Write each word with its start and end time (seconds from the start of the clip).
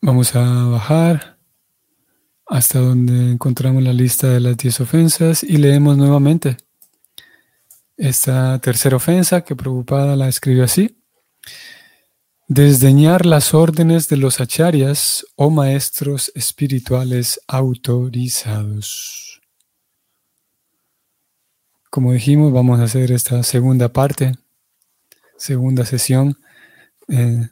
Vamos 0.00 0.34
a 0.34 0.64
bajar 0.64 1.38
hasta 2.46 2.80
donde 2.80 3.32
encontramos 3.32 3.82
la 3.82 3.92
lista 3.92 4.28
de 4.28 4.40
las 4.40 4.56
10 4.56 4.80
ofensas 4.80 5.42
y 5.42 5.58
leemos 5.58 5.96
nuevamente 5.96 6.56
esta 7.96 8.58
tercera 8.58 8.96
ofensa 8.96 9.42
que 9.42 9.54
preocupada 9.54 10.16
la 10.16 10.28
escribe 10.28 10.64
así. 10.64 11.01
Desdeñar 12.54 13.24
las 13.24 13.54
órdenes 13.54 14.10
de 14.10 14.18
los 14.18 14.38
acharyas 14.38 15.24
o 15.36 15.48
maestros 15.48 16.30
espirituales 16.34 17.40
autorizados. 17.48 19.40
Como 21.88 22.12
dijimos, 22.12 22.52
vamos 22.52 22.78
a 22.78 22.82
hacer 22.82 23.10
esta 23.10 23.42
segunda 23.42 23.90
parte, 23.94 24.34
segunda 25.38 25.86
sesión 25.86 26.40
eh, 27.08 27.48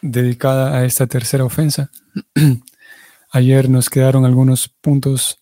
dedicada 0.00 0.76
a 0.76 0.86
esta 0.86 1.06
tercera 1.06 1.44
ofensa. 1.44 1.92
Ayer 3.30 3.70
nos 3.70 3.90
quedaron 3.90 4.24
algunos 4.24 4.66
puntos, 4.66 5.38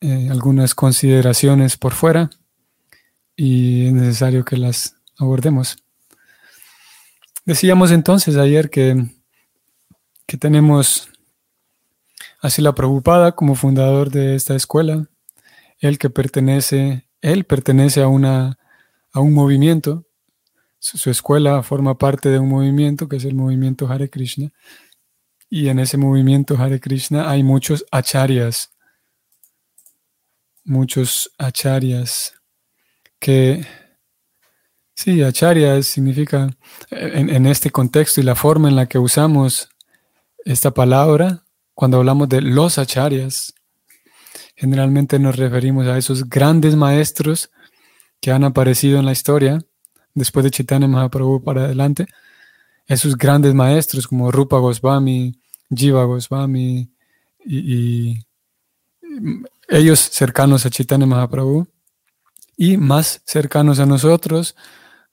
eh, 0.00 0.28
algunas 0.30 0.76
consideraciones 0.76 1.76
por 1.76 1.94
fuera 1.94 2.30
y 3.34 3.86
es 3.86 3.92
necesario 3.92 4.44
que 4.44 4.58
las 4.58 4.94
abordemos. 5.18 5.76
Decíamos 7.44 7.90
entonces 7.90 8.36
ayer 8.36 8.70
que, 8.70 9.06
que 10.26 10.36
tenemos 10.36 11.08
así 12.40 12.62
la 12.62 12.74
preocupada 12.74 13.32
como 13.32 13.54
fundador 13.54 14.10
de 14.10 14.34
esta 14.34 14.54
escuela, 14.54 15.08
él 15.78 15.98
que 15.98 16.10
pertenece, 16.10 17.08
él 17.20 17.44
pertenece 17.44 18.02
a, 18.02 18.08
una, 18.08 18.58
a 19.12 19.20
un 19.20 19.32
movimiento, 19.32 20.06
su, 20.78 21.10
escuela 21.10 21.62
forma 21.62 21.98
parte 21.98 22.30
de 22.30 22.38
un 22.38 22.48
movimiento 22.48 23.08
que 23.08 23.16
es 23.16 23.24
el 23.24 23.34
movimiento 23.34 23.90
Hare 23.90 24.08
Krishna, 24.08 24.50
y 25.48 25.68
en 25.68 25.78
ese 25.78 25.96
movimiento 25.96 26.56
Hare 26.56 26.80
Krishna 26.80 27.30
hay 27.30 27.42
muchos 27.42 27.84
acharyas, 27.90 28.70
muchos 30.64 31.32
acharyas 31.38 32.34
que 33.18 33.66
Sí, 35.02 35.22
acharya 35.22 35.82
significa, 35.82 36.54
en, 36.90 37.46
este 37.46 37.70
contexto 37.70 38.20
y 38.20 38.22
la 38.22 38.34
forma 38.34 38.68
en 38.68 38.76
la 38.76 38.84
que 38.84 38.98
usamos 38.98 39.70
esta 40.44 40.72
palabra, 40.72 41.42
cuando 41.72 41.96
hablamos 41.96 42.28
de 42.28 42.42
los 42.42 42.76
acharyas, 42.76 43.54
generalmente 44.56 45.18
nos 45.18 45.36
referimos 45.36 45.86
a 45.86 45.96
esos 45.96 46.28
grandes 46.28 46.76
maestros 46.76 47.50
que 48.20 48.30
han 48.30 48.44
aparecido 48.44 48.98
en 48.98 49.06
la 49.06 49.12
historia, 49.12 49.64
después 50.12 50.44
de 50.44 50.50
Chaitanya 50.50 50.86
Mahaprabhu 50.86 51.42
para 51.42 51.64
adelante, 51.64 52.06
esos 52.86 53.16
grandes 53.16 53.54
maestros 53.54 54.06
como 54.06 54.30
Rupa 54.30 54.58
Goswami, 54.58 55.40
Jiva 55.74 56.04
Goswami 56.04 56.92
y, 57.46 58.18
ellos 59.66 59.98
cercanos 59.98 60.66
a 60.66 60.70
Chaitanya 60.70 61.06
Mahaprabhu 61.06 61.66
y 62.54 62.76
más 62.76 63.22
cercanos 63.24 63.78
a 63.78 63.86
nosotros, 63.86 64.54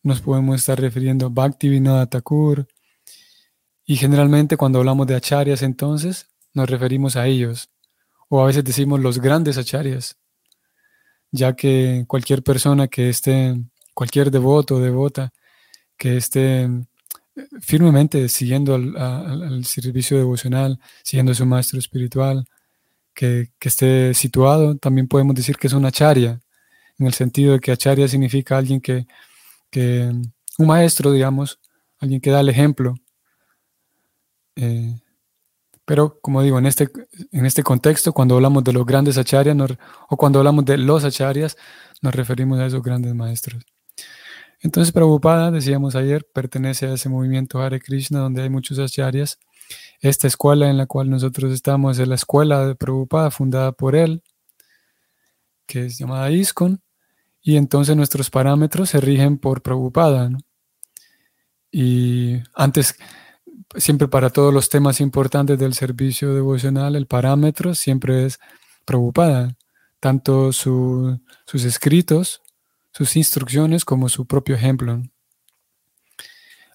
nos 0.07 0.21
podemos 0.21 0.55
estar 0.55 0.79
refiriendo 0.79 1.25
a 1.27 1.29
Bhaktivinoda 1.29 2.05
Thakur. 2.07 2.65
Y 3.85 3.97
generalmente 3.97 4.57
cuando 4.57 4.79
hablamos 4.79 5.05
de 5.05 5.15
acharyas 5.15 5.61
entonces 5.61 6.27
nos 6.53 6.69
referimos 6.69 7.15
a 7.15 7.27
ellos. 7.27 7.69
O 8.29 8.41
a 8.41 8.47
veces 8.47 8.63
decimos 8.63 8.99
los 9.01 9.19
grandes 9.19 9.57
acharyas. 9.57 10.17
Ya 11.31 11.53
que 11.53 12.05
cualquier 12.07 12.41
persona 12.41 12.87
que 12.87 13.09
esté, 13.09 13.55
cualquier 13.93 14.31
devoto 14.31 14.75
o 14.75 14.79
devota 14.79 15.33
que 15.97 16.17
esté 16.17 16.69
firmemente 17.59 18.29
siguiendo 18.29 18.75
al, 18.75 19.65
servicio 19.65 20.17
devocional, 20.17 20.79
siguiendo 21.03 21.33
a 21.33 21.35
su 21.35 21.45
maestro 21.45 21.79
espiritual, 21.79 22.45
que, 23.13 23.51
que, 23.59 23.69
esté 23.69 24.13
situado, 24.13 24.77
también 24.77 25.07
podemos 25.07 25.35
decir 25.35 25.57
que 25.57 25.67
es 25.67 25.73
una 25.73 25.89
acharya, 25.89 26.39
en 26.97 27.07
el 27.07 27.13
sentido 27.13 27.53
de 27.53 27.59
que 27.59 27.71
acharya 27.71 28.07
significa 28.07 28.57
alguien 28.57 28.79
que 28.79 29.05
que 29.69 30.11
un 30.57 30.67
maestro, 30.67 31.11
digamos, 31.11 31.59
alguien 31.99 32.21
que 32.21 32.31
da 32.31 32.41
el 32.41 32.49
ejemplo. 32.49 32.95
Eh, 34.55 34.95
pero, 35.85 36.19
como 36.19 36.41
digo, 36.41 36.59
en 36.59 36.65
este, 36.65 36.89
en 37.31 37.45
este 37.45 37.63
contexto, 37.63 38.11
cuando 38.11 38.35
hablamos 38.35 38.63
de 38.63 38.73
los 38.73 38.85
grandes 38.85 39.17
acharyas 39.17 39.55
o 40.09 40.17
cuando 40.17 40.39
hablamos 40.39 40.65
de 40.65 40.77
los 40.77 41.03
acharyas, 41.03 41.55
nos 42.01 42.13
referimos 42.13 42.59
a 42.59 42.65
esos 42.65 42.83
grandes 42.83 43.15
maestros. 43.15 43.63
Entonces, 44.59 44.91
Prabhupada, 44.91 45.51
decíamos 45.51 45.95
ayer, 45.95 46.27
pertenece 46.33 46.87
a 46.87 46.93
ese 46.93 47.09
movimiento 47.09 47.61
Hare 47.61 47.79
Krishna, 47.79 48.19
donde 48.19 48.41
hay 48.41 48.49
muchos 48.49 48.79
acharyas. 48.79 49.39
Esta 50.01 50.27
escuela 50.27 50.69
en 50.69 50.77
la 50.77 50.87
cual 50.87 51.09
nosotros 51.09 51.53
estamos 51.53 51.99
es 51.99 52.07
la 52.07 52.15
escuela 52.15 52.65
de 52.65 52.75
Prabhupada, 52.75 53.31
fundada 53.31 53.71
por 53.71 53.95
él, 53.95 54.23
que 55.67 55.85
es 55.85 55.97
llamada 55.97 56.31
ISKCON. 56.31 56.81
Y 57.47 57.55
entonces 57.55 57.95
nuestros 57.95 58.29
parámetros 58.29 58.89
se 58.89 58.99
rigen 58.99 59.37
por 59.37 59.61
Prabhupada. 59.61 60.29
Y 61.71 62.41
antes, 62.53 62.95
siempre 63.77 64.09
para 64.09 64.29
todos 64.29 64.53
los 64.53 64.67
temas 64.67 64.99
importantes 64.99 65.57
del 65.57 65.73
servicio 65.73 66.33
devocional, 66.33 66.97
el 66.97 67.07
parámetro 67.07 67.73
siempre 67.73 68.25
es 68.25 68.37
Prabhupada. 68.83 69.55
Tanto 70.01 70.51
sus 70.51 71.21
escritos, 71.53 72.41
sus 72.91 73.15
instrucciones, 73.15 73.85
como 73.85 74.09
su 74.09 74.25
propio 74.25 74.55
ejemplo. 74.55 75.01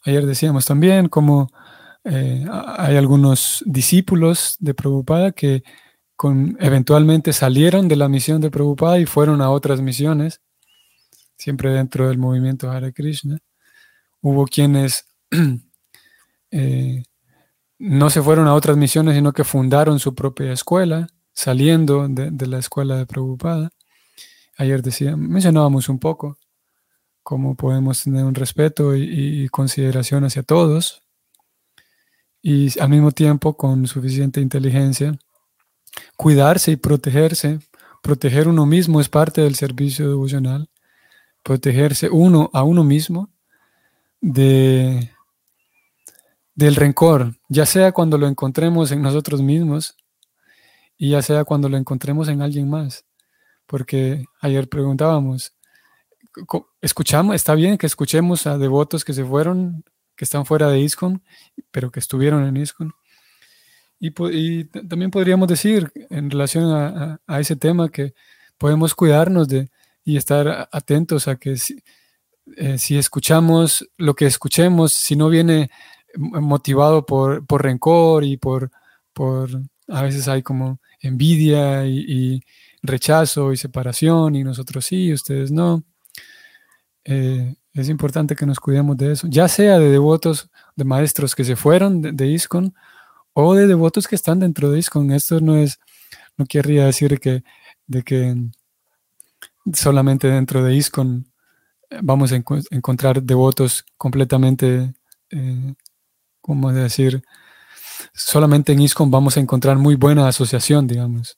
Ayer 0.06 0.24
decíamos 0.24 0.64
también 0.64 1.10
como 1.10 1.52
eh, 2.02 2.46
hay 2.78 2.96
algunos 2.96 3.62
discípulos 3.66 4.56
de 4.58 4.72
Prabhupada 4.72 5.32
que 5.32 5.64
con, 6.16 6.56
eventualmente 6.60 7.34
salieron 7.34 7.88
de 7.88 7.96
la 7.96 8.08
misión 8.08 8.40
de 8.40 8.50
Prabhupada 8.50 8.98
y 8.98 9.04
fueron 9.04 9.42
a 9.42 9.50
otras 9.50 9.82
misiones 9.82 10.40
siempre 11.42 11.72
dentro 11.72 12.08
del 12.08 12.18
movimiento 12.18 12.70
Hare 12.70 12.92
Krishna. 12.92 13.38
Hubo 14.20 14.46
quienes 14.46 15.06
eh, 16.52 17.02
no 17.78 18.10
se 18.10 18.22
fueron 18.22 18.46
a 18.46 18.54
otras 18.54 18.76
misiones, 18.76 19.16
sino 19.16 19.32
que 19.32 19.42
fundaron 19.42 19.98
su 19.98 20.14
propia 20.14 20.52
escuela, 20.52 21.08
saliendo 21.32 22.06
de, 22.08 22.46
la 22.46 22.58
escuela 22.58 22.96
de 22.96 23.06
Prabhupada. 23.06 23.70
Ayer 24.56 24.82
decía, 24.82 25.16
mencionábamos 25.16 25.88
un 25.88 25.98
poco 25.98 26.38
cómo 27.24 27.56
podemos 27.56 28.04
tener 28.04 28.24
un 28.24 28.36
respeto 28.36 28.94
y, 28.94 29.48
consideración 29.48 30.24
hacia 30.24 30.44
todos 30.44 31.02
y 32.40 32.78
al 32.78 32.88
mismo 32.88 33.10
tiempo 33.10 33.56
con 33.56 33.88
suficiente 33.88 34.40
inteligencia 34.40 35.18
cuidarse 36.16 36.70
y 36.72 36.76
protegerse. 36.76 37.58
Proteger 38.00 38.46
uno 38.46 38.64
mismo 38.64 39.00
es 39.00 39.08
parte 39.08 39.40
del 39.40 39.56
servicio 39.56 40.08
devocional. 40.08 40.68
Protegerse 41.42 42.08
uno 42.08 42.50
a 42.52 42.62
uno 42.62 42.84
mismo 42.84 43.30
de, 44.20 45.10
del 46.54 46.76
rencor, 46.76 47.34
ya 47.48 47.66
sea 47.66 47.92
cuando 47.92 48.18
lo 48.18 48.28
encontremos 48.28 48.92
en 48.92 49.02
nosotros 49.02 49.42
mismos 49.42 49.96
y 50.96 51.10
ya 51.10 51.22
sea 51.22 51.44
cuando 51.44 51.68
lo 51.68 51.76
encontremos 51.76 52.28
en 52.28 52.42
alguien 52.42 52.68
más. 52.70 53.04
Porque 53.66 54.26
ayer 54.40 54.68
preguntábamos, 54.68 55.54
escuchamos, 56.80 57.34
está 57.34 57.54
bien 57.54 57.78
que 57.78 57.86
escuchemos 57.86 58.46
a 58.46 58.58
devotos 58.58 59.04
que 59.04 59.12
se 59.12 59.24
fueron, 59.24 59.84
que 60.16 60.24
están 60.24 60.46
fuera 60.46 60.68
de 60.68 60.80
ISKCON, 60.80 61.22
pero 61.70 61.90
que 61.90 62.00
estuvieron 62.00 62.44
en 62.46 62.56
ISKCON. 62.56 62.92
Y, 63.98 64.64
también 64.64 65.12
podríamos 65.12 65.46
decir 65.46 65.92
en 66.10 66.28
relación 66.28 67.18
a, 67.28 67.38
ese 67.38 67.54
tema 67.54 67.88
que 67.88 68.14
podemos 68.58 68.96
cuidarnos 68.96 69.46
de 69.46 69.70
y 70.04 70.16
estar 70.16 70.68
atentos 70.72 71.28
a 71.28 71.36
que 71.36 71.56
si, 71.56 71.82
eh, 72.56 72.78
si 72.78 72.98
escuchamos 72.98 73.88
lo 73.96 74.14
que 74.14 74.26
escuchemos, 74.26 74.92
si 74.92 75.16
no 75.16 75.28
viene 75.28 75.70
motivado 76.16 77.06
por, 77.06 77.46
por 77.46 77.62
rencor 77.62 78.24
y 78.24 78.36
por, 78.36 78.70
por, 79.12 79.50
a 79.88 80.02
veces 80.02 80.28
hay 80.28 80.42
como 80.42 80.80
envidia 81.00 81.86
y, 81.86 82.42
rechazo 82.84 83.52
y 83.52 83.56
separación 83.56 84.34
y 84.34 84.42
nosotros 84.42 84.84
sí, 84.84 85.12
ustedes 85.12 85.52
no. 85.52 85.84
Eh, 87.04 87.54
es 87.74 87.88
importante 87.88 88.34
que 88.34 88.44
nos 88.44 88.58
cuidemos 88.58 88.96
de 88.96 89.12
eso, 89.12 89.28
ya 89.30 89.46
sea 89.46 89.78
de 89.78 89.88
devotos, 89.88 90.50
de 90.74 90.84
maestros 90.84 91.36
que 91.36 91.44
se 91.44 91.54
fueron 91.54 92.02
de, 92.02 92.10
de 92.10 92.26
ISKCON 92.26 92.74
o 93.34 93.54
de 93.54 93.68
devotos 93.68 94.08
que 94.08 94.16
están 94.16 94.40
dentro 94.40 94.70
de 94.70 94.80
ISKCON. 94.80 95.12
Esto 95.12 95.40
no 95.40 95.56
es, 95.56 95.78
no 96.36 96.44
querría 96.46 96.86
decir 96.86 97.20
que, 97.20 97.44
de 97.86 98.02
que 98.02 98.34
solamente 99.72 100.28
dentro 100.28 100.62
de 100.64 100.74
ISKCON 100.74 101.26
vamos 102.02 102.32
a 102.32 102.36
encontrar 102.70 103.22
devotos 103.22 103.84
completamente, 103.96 104.94
eh, 105.30 105.74
¿cómo 106.40 106.72
decir? 106.72 107.22
Solamente 108.14 108.72
en 108.72 108.80
ISKCON 108.80 109.10
vamos 109.10 109.36
a 109.36 109.40
encontrar 109.40 109.76
muy 109.76 109.96
buena 109.96 110.26
asociación, 110.28 110.86
digamos. 110.86 111.36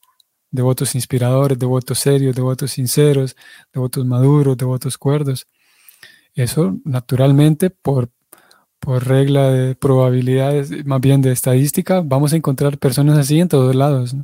Devotos 0.50 0.94
inspiradores, 0.94 1.58
devotos 1.58 1.98
serios, 1.98 2.36
devotos 2.36 2.72
sinceros, 2.72 3.36
devotos 3.72 4.06
maduros, 4.06 4.56
devotos 4.56 4.96
cuerdos. 4.96 5.46
Eso 6.34 6.76
naturalmente 6.84 7.70
por 7.70 8.10
por 8.84 9.06
regla 9.08 9.50
de 9.50 9.74
probabilidades, 9.74 10.84
más 10.84 11.00
bien 11.00 11.22
de 11.22 11.32
estadística, 11.32 12.02
vamos 12.04 12.34
a 12.34 12.36
encontrar 12.36 12.76
personas 12.78 13.18
así 13.18 13.40
en 13.40 13.48
todos 13.48 13.74
lados. 13.74 14.14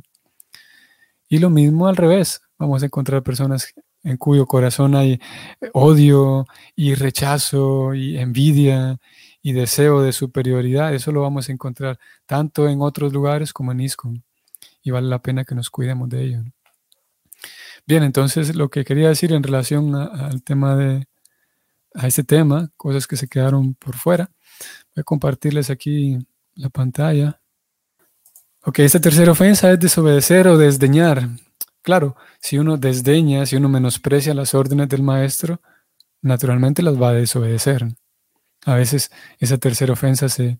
Y 1.27 1.39
lo 1.39 1.49
mismo 1.49 1.87
al 1.87 1.97
revés, 1.97 2.41
vamos 2.59 2.83
a 2.83 2.85
encontrar 2.85 3.23
personas 3.23 3.73
en 4.03 4.17
cuyo 4.17 4.45
corazón 4.45 4.95
hay 4.95 5.19
odio 5.73 6.45
y 6.75 6.95
rechazo 6.95 7.93
y 7.93 8.17
envidia 8.17 8.97
y 9.41 9.53
deseo 9.53 10.01
de 10.01 10.13
superioridad. 10.13 10.93
Eso 10.93 11.11
lo 11.11 11.21
vamos 11.21 11.49
a 11.49 11.51
encontrar 11.51 11.99
tanto 12.25 12.67
en 12.67 12.81
otros 12.81 13.13
lugares 13.13 13.53
como 13.53 13.71
en 13.71 13.81
ISKCON. 13.81 14.23
Y 14.83 14.91
vale 14.91 15.07
la 15.07 15.21
pena 15.21 15.43
que 15.43 15.55
nos 15.55 15.69
cuidemos 15.69 16.09
de 16.09 16.23
ello. 16.23 16.43
Bien, 17.85 18.03
entonces 18.03 18.55
lo 18.55 18.69
que 18.69 18.83
quería 18.83 19.09
decir 19.09 19.33
en 19.33 19.43
relación 19.43 19.95
al 19.95 20.43
tema 20.43 20.75
de, 20.75 21.07
a 21.93 22.07
este 22.07 22.23
tema, 22.23 22.71
cosas 22.77 23.07
que 23.07 23.17
se 23.17 23.27
quedaron 23.27 23.75
por 23.75 23.95
fuera, 23.95 24.31
Voy 24.95 25.01
a 25.01 25.03
compartirles 25.03 25.69
aquí 25.69 26.19
la 26.55 26.69
pantalla. 26.69 27.41
Ok, 28.63 28.79
esta 28.79 29.01
tercera 29.01 29.31
ofensa 29.31 29.71
es 29.71 29.79
desobedecer 29.79 30.47
o 30.47 30.57
desdeñar. 30.57 31.29
Claro, 31.81 32.15
si 32.39 32.57
uno 32.57 32.77
desdeña, 32.77 33.45
si 33.45 33.55
uno 33.55 33.69
menosprecia 33.69 34.33
las 34.33 34.53
órdenes 34.53 34.89
del 34.89 35.03
maestro, 35.03 35.61
naturalmente 36.21 36.83
las 36.83 37.01
va 37.01 37.09
a 37.09 37.13
desobedecer. 37.13 37.87
A 38.65 38.75
veces 38.75 39.11
esa 39.39 39.57
tercera 39.57 39.93
ofensa 39.93 40.29
se 40.29 40.59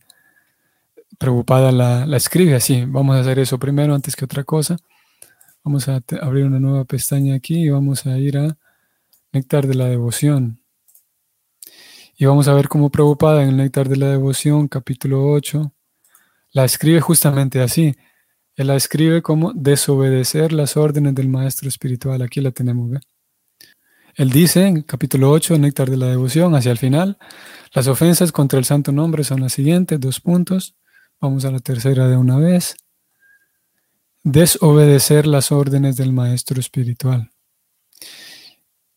preocupada 1.19 1.71
la, 1.71 2.05
la 2.05 2.17
escribe 2.17 2.55
así. 2.55 2.85
Vamos 2.85 3.15
a 3.15 3.19
hacer 3.19 3.39
eso 3.39 3.59
primero 3.59 3.93
antes 3.93 4.15
que 4.15 4.25
otra 4.25 4.43
cosa. 4.43 4.77
Vamos 5.63 5.87
a 5.87 6.01
abrir 6.21 6.45
una 6.45 6.59
nueva 6.59 6.85
pestaña 6.85 7.35
aquí 7.35 7.65
y 7.65 7.69
vamos 7.69 8.07
a 8.07 8.17
ir 8.17 8.37
a 8.37 8.57
Néctar 9.31 9.67
de 9.67 9.75
la 9.75 9.85
Devoción. 9.85 10.59
Y 12.17 12.25
vamos 12.25 12.47
a 12.47 12.53
ver 12.53 12.67
cómo 12.67 12.89
Prabhupada 12.89 13.43
en 13.43 13.49
el 13.49 13.57
Néctar 13.57 13.87
de 13.87 13.95
la 13.95 14.07
Devoción, 14.07 14.67
capítulo 14.67 15.23
8, 15.31 15.71
la 16.51 16.65
escribe 16.65 16.99
justamente 16.99 17.61
así. 17.61 17.95
Él 18.55 18.67
la 18.67 18.75
escribe 18.75 19.21
como 19.21 19.53
desobedecer 19.53 20.51
las 20.51 20.77
órdenes 20.77 21.15
del 21.15 21.29
maestro 21.29 21.69
espiritual. 21.69 22.21
Aquí 22.21 22.41
la 22.41 22.51
tenemos, 22.51 22.89
¿ve? 22.89 22.99
Él 24.15 24.29
dice 24.29 24.67
en 24.67 24.81
capítulo 24.81 25.31
8, 25.31 25.57
Néctar 25.57 25.89
de 25.89 25.97
la 25.97 26.07
Devoción, 26.07 26.53
hacia 26.55 26.71
el 26.71 26.77
final, 26.77 27.17
las 27.73 27.87
ofensas 27.87 28.31
contra 28.31 28.59
el 28.59 28.65
santo 28.65 28.91
nombre 28.91 29.23
son 29.23 29.39
las 29.41 29.53
siguientes, 29.53 29.99
dos 29.99 30.19
puntos. 30.19 30.75
Vamos 31.21 31.45
a 31.45 31.51
la 31.51 31.59
tercera 31.59 32.07
de 32.07 32.17
una 32.17 32.37
vez. 32.37 32.75
Desobedecer 34.23 35.25
las 35.25 35.51
órdenes 35.51 35.95
del 35.95 36.11
maestro 36.11 36.59
espiritual. 36.59 37.31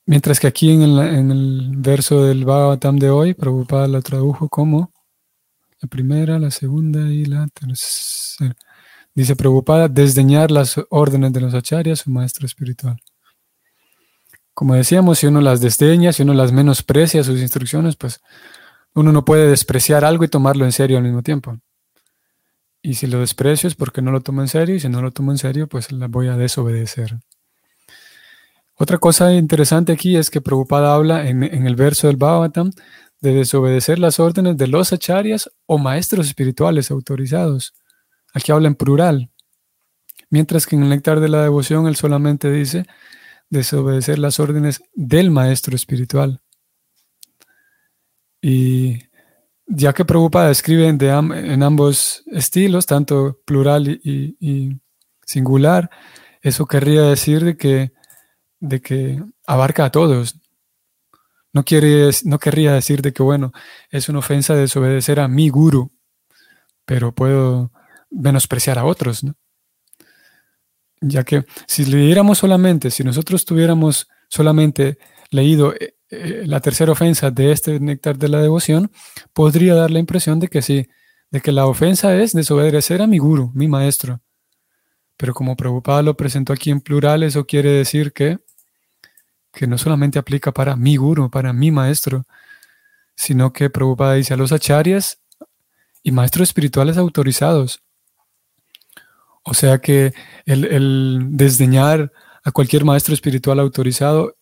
Mientras 0.07 0.41
que 0.41 0.49
aquí 0.49 0.71
en 0.71 0.83
el, 0.83 1.73
verso 1.77 2.25
del 2.25 2.45
Bhagavatam 2.45 2.99
de 2.99 3.11
hoy, 3.11 3.35
Prabhupada 3.35 3.89
la 3.89 4.03
tradujo 4.03 4.49
como 4.49 4.93
la 5.81 5.89
primera, 5.89 6.39
la 6.39 6.51
segunda 6.51 7.09
y 7.11 7.25
la 7.25 7.47
tercera. 7.49 8.57
Dice 9.15 9.37
Prabhupada, 9.37 9.89
desdeñar 9.89 10.51
las 10.51 10.77
órdenes 10.91 11.33
de 11.33 11.41
los 11.41 11.55
acharyas, 11.55 12.01
su 12.01 12.11
maestro 12.11 12.47
espiritual. 12.47 12.97
Como 14.55 14.75
decíamos, 14.75 15.19
si 15.19 15.27
uno 15.27 15.41
las 15.41 15.61
desdeña, 15.61 16.13
si 16.13 16.23
uno 16.23 16.35
las 16.35 16.53
menosprecia 16.53 17.25
sus 17.25 17.41
instrucciones, 17.41 17.97
pues 17.97 18.21
uno 18.95 19.13
no 19.13 19.25
puede 19.25 19.49
despreciar 19.49 20.05
algo 20.05 20.25
y 20.25 20.29
tomarlo 20.29 20.65
en 20.65 20.73
serio 20.73 20.97
al 20.97 21.05
mismo 21.05 21.23
tiempo. 21.23 21.59
Y 22.83 22.95
si 22.95 23.07
lo 23.07 23.21
desprecio 23.21 23.69
es 23.69 23.75
porque 23.75 24.03
no 24.03 24.11
lo 24.13 24.21
tomo 24.21 24.43
en 24.43 24.49
serio, 24.49 24.75
y 24.75 24.81
si 24.81 24.89
no 24.89 25.01
lo 25.01 25.11
tomo 25.11 25.33
en 25.33 25.39
serio, 25.39 25.69
pues 25.69 25.91
la 25.91 26.07
voy 26.07 26.29
a 26.29 26.37
desobedecer. 26.37 27.19
Otra 28.77 28.99
cosa 28.99 29.33
interesante 29.33 29.93
aquí 29.93 30.17
es 30.17 30.31
que 30.31 30.41
Prabhupada 30.41 30.95
habla 30.95 31.29
en, 31.29 31.43
el 31.45 31.77
verso 31.77 32.09
del 32.09 32.17
Bhagavatam 32.17 32.73
de 33.21 33.33
desobedecer 33.33 33.99
las 33.99 34.19
órdenes 34.19 34.57
de 34.57 34.67
los 34.67 34.93
acharyas 34.93 35.51
o 35.67 35.79
maestros 35.79 36.27
espirituales 36.27 36.91
autorizados. 36.91 37.73
Aquí 38.35 38.53
habla 38.53 38.69
en 38.69 38.75
plural. 38.75 39.31
Mientras 40.29 40.67
que 40.67 40.77
en 40.77 40.83
el 40.83 40.91
néctar 40.91 41.21
de 41.21 41.29
la 41.31 41.43
devoción 41.43 41.87
él 41.87 41.97
solamente 41.97 42.51
dice 42.51 42.87
desobedecer 43.49 44.19
las 44.19 44.41
órdenes 44.41 44.83
del 44.95 45.31
maestro 45.31 45.77
espiritual. 45.77 46.43
Y 48.43 48.99
ya 49.67 49.95
que 49.95 50.05
Prabhupada 50.05 50.51
escribe 50.51 50.89
en, 50.89 51.63
ambos 51.63 52.23
estilos, 52.27 52.85
tanto 52.85 53.41
plural 53.47 53.89
y, 53.89 54.37
y 54.39 54.81
singular, 55.25 55.89
eso 56.43 56.67
querría 56.67 57.03
decir 57.03 57.43
de 57.43 57.57
que 57.57 57.95
de 58.69 58.81
que 58.81 59.23
abarca 59.47 59.85
a 59.85 59.91
todos. 59.91 60.41
No, 61.53 61.65
quiere, 61.65 62.11
no 62.25 62.39
querría 62.39 62.73
decir 62.73 63.03
de 63.03 63.13
que, 63.13 63.23
bueno, 63.23 63.53
es 63.91 64.09
una 64.09 64.19
ofensa 64.19 64.55
desobedecer 64.55 65.21
a 65.21 65.29
mi 65.29 65.51
guru, 65.51 65.93
pero 66.85 67.15
puedo 67.15 67.71
menospreciar 68.15 68.79
a 68.79 68.85
otros, 68.85 69.25
¿no? 69.25 69.35
Ya 71.01 71.25
que 71.25 71.45
si 71.67 71.85
leyéramos 71.85 72.39
solamente, 72.39 72.91
si 72.91 73.05
nosotros 73.05 73.45
tuviéramos 73.45 74.09
solamente 74.29 74.99
leído 75.31 75.75
eh, 75.75 75.97
eh, 76.11 76.45
la 76.47 76.61
tercera 76.61 76.93
ofensa 76.93 77.31
de 77.31 77.53
este 77.53 77.79
néctar 77.81 78.17
de 78.17 78.29
la 78.29 78.41
devoción, 78.41 78.91
podría 79.33 79.75
dar 79.75 79.91
la 79.91 79.99
impresión 79.99 80.41
de 80.41 80.49
que 80.49 80.63
sí, 80.63 80.89
de 81.31 81.41
que 81.41 81.53
la 81.53 81.67
ofensa 81.67 82.17
es 82.17 82.33
desobedecer 82.33 83.03
a 83.03 83.07
mi 83.07 83.19
guru, 83.19 83.51
mi 83.55 83.69
maestro. 83.69 84.23
Pero 85.17 85.35
como 85.35 85.57
Prabhupada 85.57 86.03
lo 86.03 86.17
presentó 86.17 86.53
aquí 86.53 86.71
en 86.71 86.81
plural, 86.81 87.23
eso 87.23 87.45
quiere 87.45 87.71
decir 87.71 88.13
que 88.13 88.39
que 89.55 89.67
no 89.67 89.79
solamente 89.79 90.19
aplica 90.19 90.53
para 90.53 90.77
mi 90.77 90.97
guru, 90.97 91.31
para 91.31 91.53
mi 91.53 91.71
maestro, 91.71 92.27
sino 93.17 93.53
que 93.53 93.71
Prabhupada 93.71 94.15
dice 94.15 94.35
a 94.35 94.37
los 94.37 94.53
acharyas 94.53 95.21
y 96.03 96.11
maestros 96.13 96.49
espirituales 96.49 96.97
autorizados. 96.97 97.84
O 99.45 99.55
sea 99.55 99.79
que 99.79 100.15
el, 100.47 101.37
desdeñar 101.37 102.13
a 102.43 102.51
cualquier 102.51 102.85
maestro 102.85 103.15
espiritual 103.15 103.61
autorizado, 103.61 104.37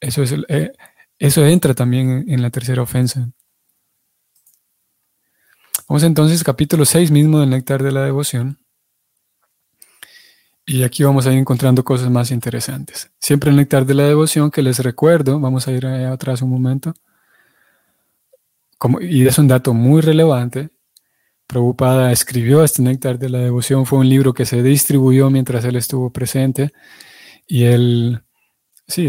eso 0.00 0.22
es, 0.22 0.34
eh, 0.48 0.72
Eso 1.18 1.44
entra 1.46 1.74
también 1.74 2.24
en 2.28 2.42
la 2.42 2.50
tercera 2.50 2.82
ofensa. 2.82 3.30
Vamos 5.88 6.02
entonces 6.02 6.44
capítulo 6.44 6.84
6 6.84 7.10
mismo 7.10 7.40
del 7.40 7.50
Néctar 7.50 7.82
de 7.82 7.92
la 7.92 8.04
Devoción. 8.04 8.58
Y 10.66 10.82
aquí 10.82 11.02
vamos 11.02 11.26
a 11.26 11.32
ir 11.32 11.38
encontrando 11.38 11.82
cosas 11.82 12.10
más 12.10 12.30
interesantes. 12.30 13.10
Siempre 13.18 13.50
el 13.50 13.56
Néctar 13.56 13.86
de 13.86 13.94
la 13.94 14.02
Devoción, 14.04 14.50
que 14.50 14.60
les 14.60 14.78
recuerdo, 14.80 15.40
vamos 15.40 15.66
a 15.66 15.72
ir 15.72 15.86
allá 15.86 16.12
atrás 16.12 16.42
un 16.42 16.50
momento, 16.50 16.94
y 19.00 19.26
es 19.26 19.38
un 19.38 19.48
dato 19.48 19.72
muy 19.72 20.02
relevante, 20.02 20.68
Prabhupada 21.48 22.12
escribió 22.12 22.62
este 22.62 22.82
Néctar 22.82 23.18
de 23.18 23.30
la 23.30 23.38
Devoción, 23.38 23.86
fue 23.86 23.98
un 23.98 24.08
libro 24.08 24.34
que 24.34 24.44
se 24.44 24.62
distribuyó 24.62 25.30
mientras 25.30 25.64
él 25.64 25.76
estuvo 25.76 26.12
presente, 26.12 26.72
y 27.46 27.64
él, 27.64 28.22
sí, 28.86 29.08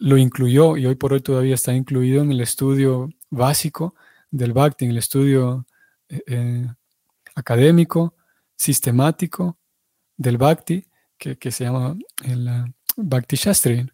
lo 0.00 0.16
incluyó, 0.18 0.76
y 0.76 0.86
hoy 0.86 0.96
por 0.96 1.12
hoy 1.12 1.20
todavía 1.20 1.54
está 1.54 1.72
incluido 1.72 2.20
en 2.20 2.32
el 2.32 2.40
estudio 2.40 3.10
básico 3.30 3.94
del 4.32 4.52
Bhakti, 4.52 4.86
en 4.86 4.90
el 4.90 4.98
estudio 4.98 5.64
eh, 6.08 6.66
académico, 7.36 8.16
sistemático 8.56 9.56
del 10.16 10.38
Bhakti, 10.38 10.84
que, 11.16 11.52
se 11.52 11.62
llama 11.62 11.96
el 12.24 12.48
uh, 12.48 12.64
Bhakti 12.96 13.36
Shastri. 13.36 13.86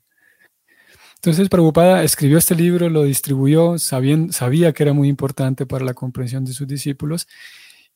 Entonces 1.16 1.50
Prabhupada 1.50 2.02
escribió 2.02 2.38
este 2.38 2.54
libro, 2.54 2.88
lo 2.88 3.02
distribuyó, 3.02 3.76
sabía 3.78 4.72
que 4.72 4.82
era 4.82 4.94
muy 4.94 5.08
importante 5.08 5.66
para 5.66 5.84
la 5.84 5.92
comprensión 5.92 6.46
de 6.46 6.54
sus 6.54 6.66
discípulos. 6.66 7.28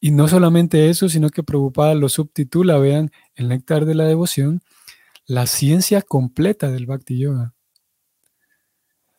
Y 0.04 0.10
no 0.10 0.26
solamente 0.26 0.90
eso, 0.90 1.08
sino 1.08 1.30
que 1.30 1.44
Prabhupada 1.44 1.94
lo 1.94 2.08
subtitula, 2.08 2.76
vean, 2.78 3.12
el 3.36 3.46
néctar 3.46 3.84
de 3.84 3.94
la 3.94 4.02
devoción, 4.02 4.60
la 5.26 5.46
ciencia 5.46 6.02
completa 6.02 6.72
del 6.72 6.86
Bhakti 6.86 7.20
Yoga. 7.20 7.54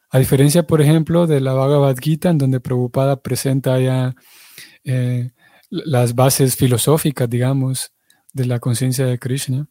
A 0.09 0.19
diferencia, 0.19 0.63
por 0.67 0.81
ejemplo, 0.81 1.25
de 1.25 1.39
la 1.39 1.53
Bhagavad 1.53 1.95
Gita, 1.97 2.31
en 2.31 2.37
donde 2.37 2.59
Prabhupada 2.59 3.21
presenta 3.21 3.79
ya 3.79 4.13
eh, 4.83 5.31
las 5.69 6.15
bases 6.15 6.57
filosóficas, 6.57 7.29
digamos, 7.29 7.93
de 8.33 8.45
la 8.45 8.59
conciencia 8.59 9.05
de 9.05 9.17
Krishna. 9.17 9.69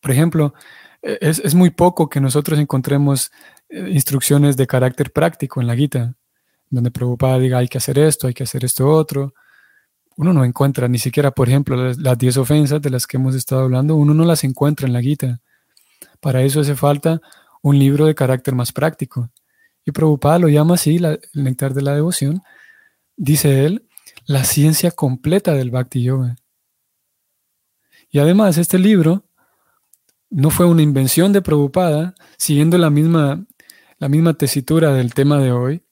Por 0.00 0.10
ejemplo, 0.10 0.54
e, 1.02 1.18
es, 1.20 1.54
muy 1.54 1.70
poco 1.70 2.08
que 2.08 2.20
nosotros 2.20 2.58
encontremos 2.58 3.30
eh, 3.68 3.90
instrucciones 3.92 4.56
de 4.56 4.66
carácter 4.66 5.12
práctico 5.12 5.60
en 5.60 5.68
la 5.68 5.76
Gita, 5.76 6.16
donde 6.68 6.90
Prabhupada 6.90 7.38
diga 7.38 7.58
hay 7.58 7.68
que 7.68 7.78
hacer 7.78 7.96
esto, 7.96 8.26
hay 8.26 8.34
que 8.34 8.42
hacer 8.42 8.64
esto 8.64 8.90
otro. 8.90 9.32
Uno 10.16 10.32
no 10.32 10.44
encuentra 10.44 10.88
ni 10.88 10.98
siquiera, 10.98 11.30
por 11.30 11.48
ejemplo, 11.48 11.92
las 11.92 12.18
10 12.18 12.38
ofensas 12.38 12.80
de 12.80 12.90
las 12.90 13.06
que 13.06 13.18
hemos 13.18 13.34
estado 13.34 13.62
hablando, 13.62 13.96
uno 13.96 14.14
no 14.14 14.24
las 14.24 14.44
encuentra 14.44 14.86
en 14.86 14.94
la 14.94 15.02
Gita. 15.02 15.40
Para 16.20 16.42
eso 16.42 16.60
hace 16.60 16.74
falta 16.74 17.20
un 17.62 17.78
libro 17.78 18.06
de 18.06 18.14
carácter 18.14 18.54
más 18.54 18.72
práctico. 18.72 19.30
Y 19.84 19.92
Prabhupada 19.92 20.38
lo 20.38 20.48
llama 20.48 20.74
así, 20.74 20.96
el 20.96 21.20
néctar 21.34 21.74
de 21.74 21.82
la 21.82 21.94
devoción. 21.94 22.42
Dice 23.16 23.66
él, 23.66 23.86
la 24.24 24.44
ciencia 24.44 24.90
completa 24.90 25.52
del 25.52 25.70
Bhakti 25.70 26.02
Yoga. 26.02 26.36
Y 28.10 28.18
además, 28.18 28.56
este 28.56 28.78
libro 28.78 29.24
no 30.30 30.50
fue 30.50 30.66
una 30.66 30.82
invención 30.82 31.32
de 31.32 31.42
Prabhupada, 31.42 32.14
siguiendo 32.38 32.78
la 32.78 32.90
misma, 32.90 33.44
la 33.98 34.08
misma 34.08 34.34
tesitura 34.34 34.92
del 34.92 35.14
tema 35.14 35.38
de 35.38 35.52
hoy. 35.52 35.82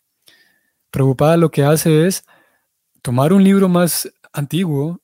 Prabhupada 0.91 1.37
lo 1.37 1.51
que 1.51 1.65
hace 1.65 2.07
es 2.07 2.25
tomar 3.05 3.35
un 3.35 3.45
libro 3.45 3.69
más 3.69 4.11
antiguo, 4.33 5.03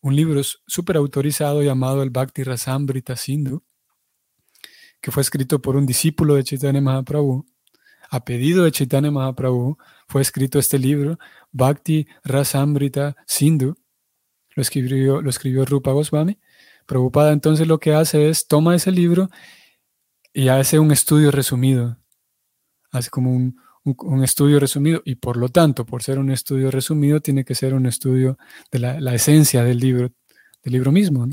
un 0.00 0.14
libro 0.14 0.40
súper 0.68 0.96
autorizado 0.96 1.64
llamado 1.64 2.04
el 2.04 2.10
Bhakti 2.10 2.44
Rasamrita 2.44 3.16
Sindhu, 3.16 3.64
que 5.00 5.10
fue 5.10 5.20
escrito 5.22 5.60
por 5.60 5.74
un 5.74 5.84
discípulo 5.84 6.36
de 6.36 6.44
Chaitanya 6.44 6.80
Mahaprabhu, 6.80 7.44
a 8.08 8.24
pedido 8.24 8.62
de 8.62 8.70
Chaitanya 8.70 9.10
Mahaprabhu, 9.10 9.76
fue 10.06 10.22
escrito 10.22 10.60
este 10.60 10.78
libro, 10.78 11.18
Bhakti 11.50 12.06
Rasamrita 12.22 13.16
Sindhu, 13.26 13.74
lo 14.54 14.62
escribió, 14.62 15.20
lo 15.20 15.28
escribió 15.28 15.64
Rupa 15.64 15.90
Goswami. 15.90 16.38
Prabhupada 16.86 17.32
entonces 17.32 17.66
lo 17.66 17.80
que 17.80 17.94
hace 17.94 18.28
es 18.28 18.46
toma 18.46 18.76
ese 18.76 18.92
libro 18.92 19.28
y 20.32 20.46
hace 20.48 20.78
un 20.78 20.92
estudio 20.92 21.32
resumido, 21.32 21.98
hace 22.92 23.10
como 23.10 23.32
un, 23.32 23.56
estudio 24.22 24.58
resumido 24.58 25.02
y 25.04 25.16
por 25.16 25.36
lo 25.36 25.48
tanto, 25.48 25.84
por 25.84 26.02
ser 26.02 26.18
un 26.18 26.30
estudio 26.30 26.70
resumido, 26.70 27.20
tiene 27.20 27.44
que 27.44 27.54
ser 27.54 27.74
un 27.74 27.86
estudio 27.86 28.38
de 28.70 28.78
la, 28.78 29.14
esencia 29.14 29.62
del 29.62 29.78
libro, 29.78 30.10
del 30.62 30.72
libro 30.72 30.90
mismo, 30.90 31.28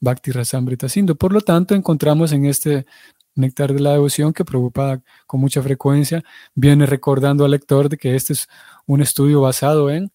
Bhakti 0.00 0.30
Rasamrita 0.30 0.88
Sindhu. 0.88 1.16
Por 1.16 1.32
lo 1.32 1.40
tanto, 1.40 1.74
encontramos 1.74 2.32
en 2.32 2.46
este 2.46 2.86
Néctar 3.34 3.72
de 3.72 3.80
la 3.80 3.92
Devoción 3.92 4.32
que 4.32 4.44
Prabhupada 4.44 5.00
con 5.26 5.40
mucha 5.40 5.62
frecuencia 5.62 6.24
viene 6.54 6.86
recordando 6.86 7.44
al 7.44 7.52
lector 7.52 7.88
de 7.88 7.96
que 7.96 8.16
este 8.16 8.32
es 8.32 8.48
un 8.84 9.00
estudio 9.00 9.40
basado 9.40 9.90
en 9.90 10.10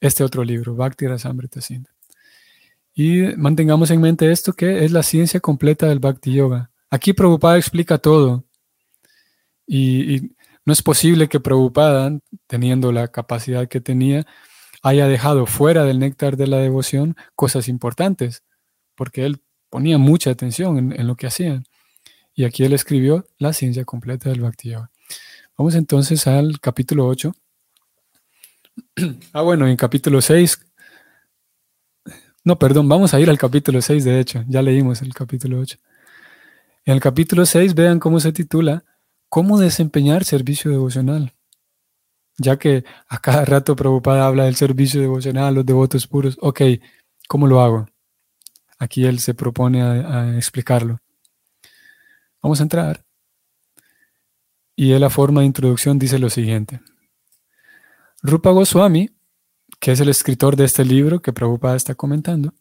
este 0.00 0.22
otro 0.22 0.44
libro, 0.44 0.76
Bhakti 0.76 1.06
Rasamrita 1.08 1.60
Sindhu. 1.60 1.90
Y 2.94 3.36
mantengamos 3.36 3.90
en 3.90 4.00
mente 4.00 4.30
esto 4.30 4.52
que 4.52 4.84
es 4.84 4.92
la 4.92 5.02
ciencia 5.02 5.40
completa 5.40 5.86
del 5.86 5.98
Bhakti 5.98 6.32
Yoga. 6.32 6.70
Aquí 6.90 7.12
Prabhupada 7.12 7.58
explica 7.58 7.98
todo. 7.98 8.44
Y, 9.66 10.32
no 10.68 10.74
es 10.74 10.82
posible 10.82 11.30
que 11.30 11.40
Prabhupada, 11.40 12.18
teniendo 12.46 12.92
la 12.92 13.08
capacidad 13.08 13.66
que 13.68 13.80
tenía, 13.80 14.26
haya 14.82 15.08
dejado 15.08 15.46
fuera 15.46 15.84
del 15.84 15.98
néctar 15.98 16.36
de 16.36 16.46
la 16.46 16.58
devoción 16.58 17.16
cosas 17.34 17.68
importantes, 17.68 18.44
porque 18.94 19.24
él 19.24 19.40
ponía 19.70 19.96
mucha 19.96 20.28
atención 20.28 20.92
en, 20.92 21.06
lo 21.06 21.16
que 21.16 21.26
hacía. 21.26 21.62
Y 22.34 22.44
aquí 22.44 22.64
él 22.64 22.74
escribió 22.74 23.24
la 23.38 23.54
ciencia 23.54 23.86
completa 23.86 24.28
del 24.28 24.42
Bhakti 24.42 24.68
Yoga. 24.68 24.90
Vamos 25.56 25.74
entonces 25.74 26.26
al 26.26 26.60
capítulo 26.60 27.06
8. 27.06 27.32
Ah, 29.32 29.40
bueno, 29.40 29.66
en 29.66 29.74
capítulo 29.74 30.20
6. 30.20 30.66
No, 32.44 32.58
perdón, 32.58 32.90
vamos 32.90 33.14
a 33.14 33.20
ir 33.20 33.30
al 33.30 33.38
capítulo 33.38 33.80
6, 33.80 34.04
de 34.04 34.20
hecho. 34.20 34.44
Ya 34.46 34.60
leímos 34.60 35.00
el 35.00 35.14
capítulo 35.14 35.60
8. 35.60 35.78
En 36.84 36.92
el 36.92 37.00
capítulo 37.00 37.46
6, 37.46 37.74
vean 37.74 37.98
cómo 37.98 38.20
se 38.20 38.32
titula 38.32 38.84
¿Cómo 39.28 39.58
desempeñar 39.58 40.24
servicio 40.24 40.70
devocional? 40.70 41.34
Ya 42.38 42.58
que 42.58 42.84
a 43.08 43.18
cada 43.20 43.44
rato 43.44 43.76
Prabhupada 43.76 44.26
habla 44.26 44.44
del 44.44 44.56
servicio 44.56 45.00
devocional, 45.00 45.54
los 45.54 45.66
devotos 45.66 46.06
puros. 46.06 46.38
Ok, 46.40 46.62
¿cómo 47.28 47.46
lo 47.46 47.60
hago? 47.60 47.86
Aquí 48.78 49.04
él 49.04 49.18
se 49.18 49.34
propone 49.34 49.82
a 49.82 50.36
explicarlo. 50.36 51.00
Vamos 52.40 52.60
a 52.60 52.62
entrar. 52.62 53.04
Y 54.76 54.92
en 54.92 55.00
la 55.00 55.10
forma 55.10 55.40
de 55.40 55.46
introducción 55.46 55.98
dice 55.98 56.18
lo 56.18 56.30
siguiente. 56.30 56.80
Rupa 58.22 58.50
Goswami, 58.50 59.10
que 59.80 59.92
es 59.92 60.00
el 60.00 60.08
escritor 60.08 60.56
de 60.56 60.64
este 60.64 60.84
libro 60.84 61.20
que 61.20 61.32
Prabhupada 61.32 61.76
está 61.76 61.96
comentando, 61.96 62.54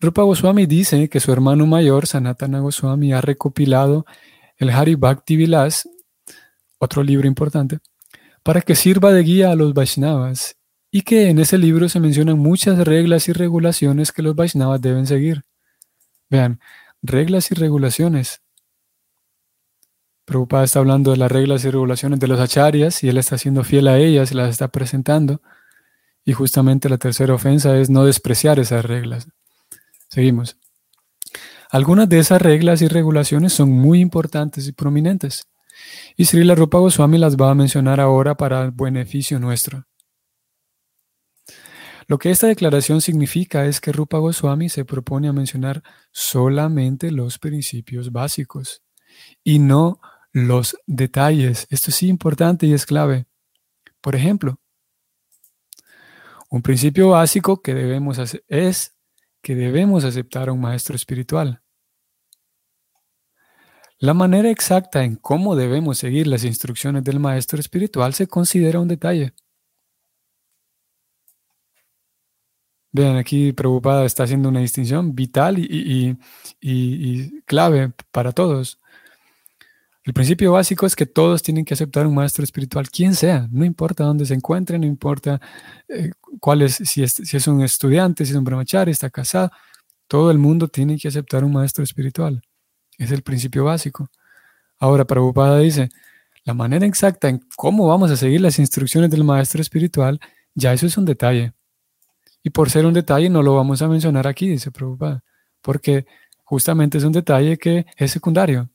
Rupa 0.00 0.22
Goswami 0.22 0.66
dice 0.66 1.08
que 1.08 1.20
su 1.20 1.32
hermano 1.32 1.66
mayor, 1.66 2.06
Sanatana 2.06 2.60
Goswami, 2.60 3.12
ha 3.12 3.20
recopilado 3.20 4.06
el 4.56 4.70
Hari 4.70 4.94
Bhakti 4.94 5.36
Vilas, 5.36 5.88
otro 6.78 7.02
libro 7.02 7.26
importante, 7.26 7.78
para 8.42 8.60
que 8.60 8.74
sirva 8.74 9.12
de 9.12 9.22
guía 9.22 9.50
a 9.50 9.56
los 9.56 9.74
Vaishnavas 9.74 10.56
y 10.90 11.02
que 11.02 11.28
en 11.28 11.38
ese 11.38 11.58
libro 11.58 11.88
se 11.88 12.00
mencionan 12.00 12.38
muchas 12.38 12.78
reglas 12.78 13.28
y 13.28 13.32
regulaciones 13.32 14.12
que 14.12 14.22
los 14.22 14.34
Vaishnavas 14.34 14.80
deben 14.80 15.06
seguir. 15.06 15.44
Vean, 16.30 16.60
reglas 17.02 17.50
y 17.50 17.54
regulaciones. 17.54 18.40
Prabhupada 20.24 20.64
está 20.64 20.80
hablando 20.80 21.12
de 21.12 21.18
las 21.18 21.30
reglas 21.30 21.64
y 21.64 21.70
regulaciones 21.70 22.18
de 22.18 22.26
los 22.26 22.40
acharyas 22.40 23.04
y 23.04 23.08
él 23.08 23.18
está 23.18 23.38
siendo 23.38 23.62
fiel 23.62 23.88
a 23.88 23.98
ellas, 23.98 24.34
las 24.34 24.50
está 24.50 24.68
presentando. 24.68 25.40
Y 26.24 26.32
justamente 26.32 26.88
la 26.88 26.98
tercera 26.98 27.34
ofensa 27.34 27.78
es 27.78 27.90
no 27.90 28.04
despreciar 28.04 28.58
esas 28.58 28.84
reglas. 28.84 29.28
Seguimos. 30.08 30.58
Algunas 31.70 32.08
de 32.08 32.18
esas 32.18 32.40
reglas 32.40 32.82
y 32.82 32.88
regulaciones 32.88 33.52
son 33.52 33.70
muy 33.70 34.00
importantes 34.00 34.68
y 34.68 34.72
prominentes. 34.72 35.48
Y 36.16 36.24
Srila 36.24 36.54
Rupa 36.54 36.78
Goswami 36.78 37.18
las 37.18 37.36
va 37.36 37.50
a 37.50 37.54
mencionar 37.54 38.00
ahora 38.00 38.36
para 38.36 38.64
el 38.64 38.70
beneficio 38.70 39.38
nuestro. 39.38 39.84
Lo 42.08 42.18
que 42.18 42.30
esta 42.30 42.46
declaración 42.46 43.00
significa 43.00 43.66
es 43.66 43.80
que 43.80 43.90
Rupa 43.90 44.18
Goswami 44.18 44.68
se 44.68 44.84
propone 44.84 45.28
a 45.28 45.32
mencionar 45.32 45.82
solamente 46.12 47.10
los 47.10 47.38
principios 47.38 48.12
básicos 48.12 48.82
y 49.42 49.58
no 49.58 50.00
los 50.32 50.76
detalles. 50.86 51.66
Esto 51.68 51.90
es 51.90 52.02
importante 52.04 52.66
y 52.66 52.74
es 52.74 52.86
clave. 52.86 53.26
Por 54.00 54.14
ejemplo, 54.14 54.60
un 56.48 56.62
principio 56.62 57.10
básico 57.10 57.60
que 57.60 57.74
debemos 57.74 58.20
hacer 58.20 58.44
es 58.46 58.95
que 59.46 59.54
debemos 59.54 60.02
aceptar 60.02 60.48
a 60.48 60.52
un 60.52 60.60
maestro 60.60 60.96
espiritual. 60.96 61.62
La 64.00 64.12
manera 64.12 64.50
exacta 64.50 65.04
en 65.04 65.14
cómo 65.14 65.54
debemos 65.54 65.98
seguir 65.98 66.26
las 66.26 66.42
instrucciones 66.42 67.04
del 67.04 67.20
maestro 67.20 67.60
espiritual 67.60 68.12
se 68.12 68.26
considera 68.26 68.80
un 68.80 68.88
detalle. 68.88 69.34
Vean, 72.90 73.18
aquí 73.18 73.52
Preocupada 73.52 74.04
está 74.04 74.24
haciendo 74.24 74.48
una 74.48 74.58
distinción 74.58 75.14
vital 75.14 75.58
y 75.60 76.18
clave 77.44 77.92
para 78.10 78.32
todos. 78.32 78.80
El 80.06 80.12
principio 80.12 80.52
básico 80.52 80.86
es 80.86 80.94
que 80.94 81.04
todos 81.04 81.42
tienen 81.42 81.64
que 81.64 81.74
aceptar 81.74 82.06
un 82.06 82.14
maestro 82.14 82.44
espiritual, 82.44 82.88
quien 82.88 83.12
sea, 83.16 83.48
no 83.50 83.64
importa 83.64 84.04
dónde 84.04 84.24
se 84.24 84.34
encuentre, 84.34 84.78
no 84.78 84.86
importa 84.86 85.40
eh, 85.88 86.12
cuál 86.38 86.62
es, 86.62 86.76
si 86.76 87.02
es, 87.02 87.14
si 87.14 87.36
es 87.36 87.48
un 87.48 87.60
estudiante, 87.60 88.24
si 88.24 88.30
es 88.30 88.36
un 88.38 88.44
brahmachari, 88.44 88.92
está 88.92 89.10
casado, 89.10 89.50
todo 90.06 90.30
el 90.30 90.38
mundo 90.38 90.68
tiene 90.68 90.96
que 90.96 91.08
aceptar 91.08 91.42
un 91.42 91.52
maestro 91.52 91.82
espiritual. 91.82 92.40
Es 92.96 93.10
el 93.10 93.22
principio 93.22 93.64
básico. 93.64 94.08
Ahora, 94.78 95.04
Prabhupada 95.04 95.58
dice, 95.58 95.88
la 96.44 96.54
manera 96.54 96.86
exacta 96.86 97.28
en 97.28 97.40
cómo 97.56 97.88
vamos 97.88 98.08
a 98.12 98.16
seguir 98.16 98.40
las 98.40 98.60
instrucciones 98.60 99.10
del 99.10 99.24
maestro 99.24 99.60
espiritual, 99.60 100.20
ya 100.54 100.72
eso 100.72 100.86
es 100.86 100.96
un 100.96 101.04
detalle. 101.04 101.52
Y 102.44 102.50
por 102.50 102.70
ser 102.70 102.86
un 102.86 102.94
detalle 102.94 103.28
no 103.28 103.42
lo 103.42 103.56
vamos 103.56 103.82
a 103.82 103.88
mencionar 103.88 104.28
aquí, 104.28 104.48
dice 104.48 104.70
Prabhupada, 104.70 105.24
porque 105.62 106.06
justamente 106.44 106.98
es 106.98 107.02
un 107.02 107.10
detalle 107.10 107.58
que 107.58 107.86
es 107.96 108.12
secundario. 108.12 108.70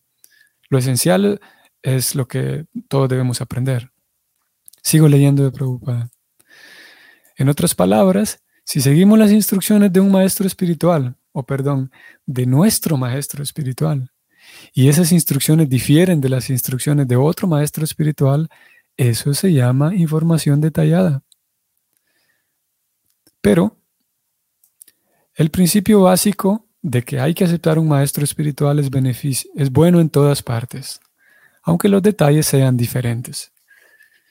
Lo 0.72 0.78
esencial 0.80 1.42
es 1.82 2.16
lo 2.16 2.30
que 2.30 2.66
todos 2.88 3.10
debemos 3.10 3.42
aprender. 3.42 3.92
Sigo 4.82 5.10
leyendo 5.10 5.44
de 5.44 5.52
Prabhupada. 5.52 6.10
En 7.36 7.50
otras 7.50 7.76
palabras, 7.76 8.42
si 8.64 8.80
seguimos 8.80 9.20
las 9.20 9.32
instrucciones 9.32 9.92
de 9.92 10.00
un 10.00 10.10
maestro 10.10 10.48
espiritual, 10.48 11.18
o 11.34 11.46
perdón, 11.46 11.92
de 12.26 12.46
nuestro 12.46 12.96
maestro 12.96 13.44
espiritual, 13.44 14.14
y 14.74 14.88
esas 14.88 15.12
instrucciones 15.12 15.68
difieren 15.68 16.22
de 16.22 16.30
las 16.30 16.50
instrucciones 16.50 17.06
de 17.06 17.18
otro 17.18 17.50
maestro 17.50 17.84
espiritual, 17.84 18.48
eso 18.96 19.34
se 19.34 19.52
llama 19.52 19.94
información 19.94 20.62
detallada. 20.62 21.22
Pero 23.42 23.78
el 25.36 25.52
principio 25.52 26.04
básico 26.04 26.66
de 26.82 27.04
que 27.04 27.20
hay 27.20 27.34
que 27.34 27.44
aceptar 27.44 27.78
un 27.78 27.88
maestro 27.88 28.24
espiritual 28.24 28.80
es, 28.80 28.90
es 29.56 29.72
bueno 29.72 30.00
en 30.00 30.10
todas 30.10 30.42
partes, 30.42 31.00
aunque 31.64 31.90
los 31.90 32.02
detalles 32.02 32.46
sean 32.46 32.78
diferentes. 32.78 33.52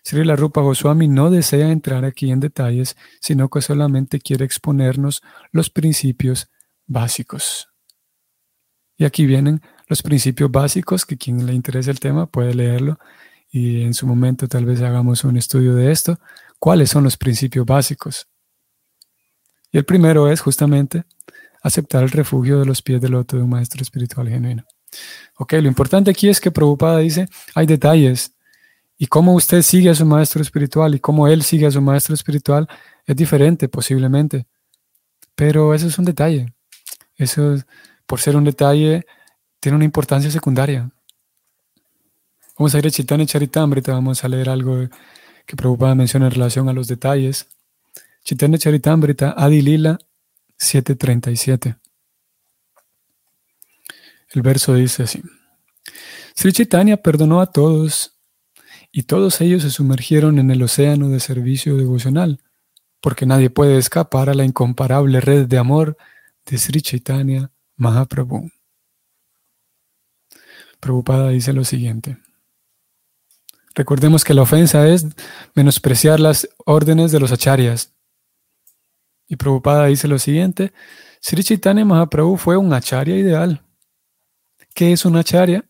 Sri 0.02 0.22
Rupa 0.22 0.62
Goswami 0.62 1.08
no 1.08 1.30
desea 1.30 1.70
entrar 1.70 2.04
aquí 2.04 2.30
en 2.30 2.40
detalles, 2.40 2.96
sino 3.20 3.48
que 3.48 3.60
solamente 3.60 4.18
quiere 4.18 4.44
exponernos 4.44 5.22
los 5.52 5.70
principios 5.70 6.50
básicos. 6.86 7.68
Y 8.96 9.04
aquí 9.04 9.26
vienen 9.26 9.60
los 9.88 10.02
principios 10.02 10.50
básicos, 10.50 11.04
que 11.04 11.16
quien 11.16 11.46
le 11.46 11.52
interese 11.52 11.90
el 11.90 12.00
tema 12.00 12.26
puede 12.26 12.54
leerlo 12.54 12.98
y 13.50 13.82
en 13.82 13.94
su 13.94 14.06
momento 14.06 14.46
tal 14.46 14.64
vez 14.64 14.80
hagamos 14.80 15.24
un 15.24 15.36
estudio 15.36 15.74
de 15.74 15.90
esto. 15.90 16.18
¿Cuáles 16.58 16.90
son 16.90 17.04
los 17.04 17.16
principios 17.16 17.66
básicos? 17.66 18.28
Y 19.72 19.78
el 19.78 19.84
primero 19.84 20.30
es 20.30 20.40
justamente 20.40 21.04
aceptar 21.62 22.02
el 22.02 22.10
refugio 22.10 22.58
de 22.58 22.66
los 22.66 22.82
pies 22.82 23.00
del 23.00 23.12
loto 23.12 23.36
de 23.36 23.42
un 23.42 23.50
maestro 23.50 23.82
espiritual 23.82 24.28
genuino. 24.28 24.64
Ok, 25.36 25.52
lo 25.54 25.68
importante 25.68 26.10
aquí 26.10 26.28
es 26.28 26.40
que 26.40 26.50
Prabhupada 26.50 26.98
dice, 26.98 27.28
hay 27.54 27.66
detalles, 27.66 28.34
y 29.02 29.06
cómo 29.06 29.32
usted 29.32 29.62
sigue 29.62 29.88
a 29.88 29.94
su 29.94 30.04
maestro 30.04 30.42
espiritual 30.42 30.94
y 30.94 31.00
cómo 31.00 31.26
él 31.26 31.42
sigue 31.42 31.64
a 31.64 31.70
su 31.70 31.80
maestro 31.80 32.14
espiritual 32.14 32.68
es 33.06 33.16
diferente 33.16 33.66
posiblemente, 33.66 34.46
pero 35.34 35.72
eso 35.72 35.86
es 35.86 35.98
un 35.98 36.04
detalle. 36.04 36.52
Eso, 37.16 37.56
por 38.04 38.20
ser 38.20 38.36
un 38.36 38.44
detalle, 38.44 39.06
tiene 39.58 39.76
una 39.76 39.86
importancia 39.86 40.30
secundaria. 40.30 40.90
Vamos 42.58 42.74
a 42.74 42.78
ir 42.78 42.86
a 42.88 42.90
Chitanya 42.90 43.24
Charitamrita, 43.24 43.94
vamos 43.94 44.22
a 44.22 44.28
leer 44.28 44.50
algo 44.50 44.86
que 45.46 45.56
Prabhupada 45.56 45.94
menciona 45.94 46.26
en 46.26 46.32
relación 46.32 46.68
a 46.68 46.74
los 46.74 46.86
detalles. 46.86 47.48
Chitanya 48.22 48.58
Charitamrita, 48.58 49.34
Adilila 49.34 49.98
7:37. 50.60 51.76
El 54.32 54.42
verso 54.42 54.74
dice 54.74 55.04
así. 55.04 55.22
Sri 56.36 56.52
Chaitanya 56.52 56.96
perdonó 56.98 57.40
a 57.40 57.50
todos 57.50 58.18
y 58.92 59.04
todos 59.04 59.40
ellos 59.40 59.62
se 59.62 59.70
sumergieron 59.70 60.38
en 60.38 60.50
el 60.50 60.62
océano 60.62 61.08
de 61.08 61.20
servicio 61.20 61.76
devocional, 61.76 62.40
porque 63.00 63.26
nadie 63.26 63.50
puede 63.50 63.78
escapar 63.78 64.28
a 64.28 64.34
la 64.34 64.44
incomparable 64.44 65.20
red 65.20 65.46
de 65.46 65.58
amor 65.58 65.96
de 66.46 66.58
Sri 66.58 66.80
Chaitanya 66.80 67.50
Mahaprabhu. 67.76 68.50
Prabhupada 70.80 71.30
dice 71.30 71.52
lo 71.52 71.64
siguiente. 71.64 72.18
Recordemos 73.74 74.24
que 74.24 74.34
la 74.34 74.42
ofensa 74.42 74.88
es 74.88 75.06
menospreciar 75.54 76.20
las 76.20 76.48
órdenes 76.64 77.12
de 77.12 77.20
los 77.20 77.32
acharyas. 77.32 77.92
Y 79.30 79.36
Prabhupada 79.36 79.86
dice 79.86 80.08
lo 80.08 80.18
siguiente, 80.18 80.72
Sri 81.20 81.44
Chaitanya 81.44 81.84
Mahaprabhu 81.84 82.36
fue 82.36 82.56
un 82.56 82.72
acharya 82.72 83.16
ideal. 83.16 83.62
¿Qué 84.74 84.92
es 84.92 85.04
un 85.04 85.16
acharya? 85.16 85.64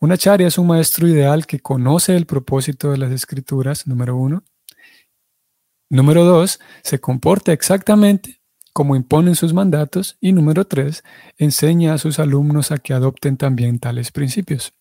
Un 0.00 0.10
acharya 0.10 0.48
es 0.48 0.58
un 0.58 0.66
maestro 0.66 1.06
ideal 1.06 1.46
que 1.46 1.60
conoce 1.60 2.16
el 2.16 2.26
propósito 2.26 2.90
de 2.90 2.98
las 2.98 3.12
escrituras, 3.12 3.86
número 3.86 4.16
uno. 4.16 4.42
Número 5.88 6.24
dos, 6.24 6.58
se 6.82 6.98
comporta 6.98 7.52
exactamente 7.52 8.40
como 8.72 8.96
imponen 8.96 9.36
sus 9.36 9.54
mandatos. 9.54 10.18
Y 10.20 10.32
número 10.32 10.66
tres, 10.66 11.04
enseña 11.38 11.94
a 11.94 11.98
sus 11.98 12.18
alumnos 12.18 12.72
a 12.72 12.78
que 12.78 12.94
adopten 12.94 13.36
también 13.36 13.78
tales 13.78 14.10
principios. 14.10 14.74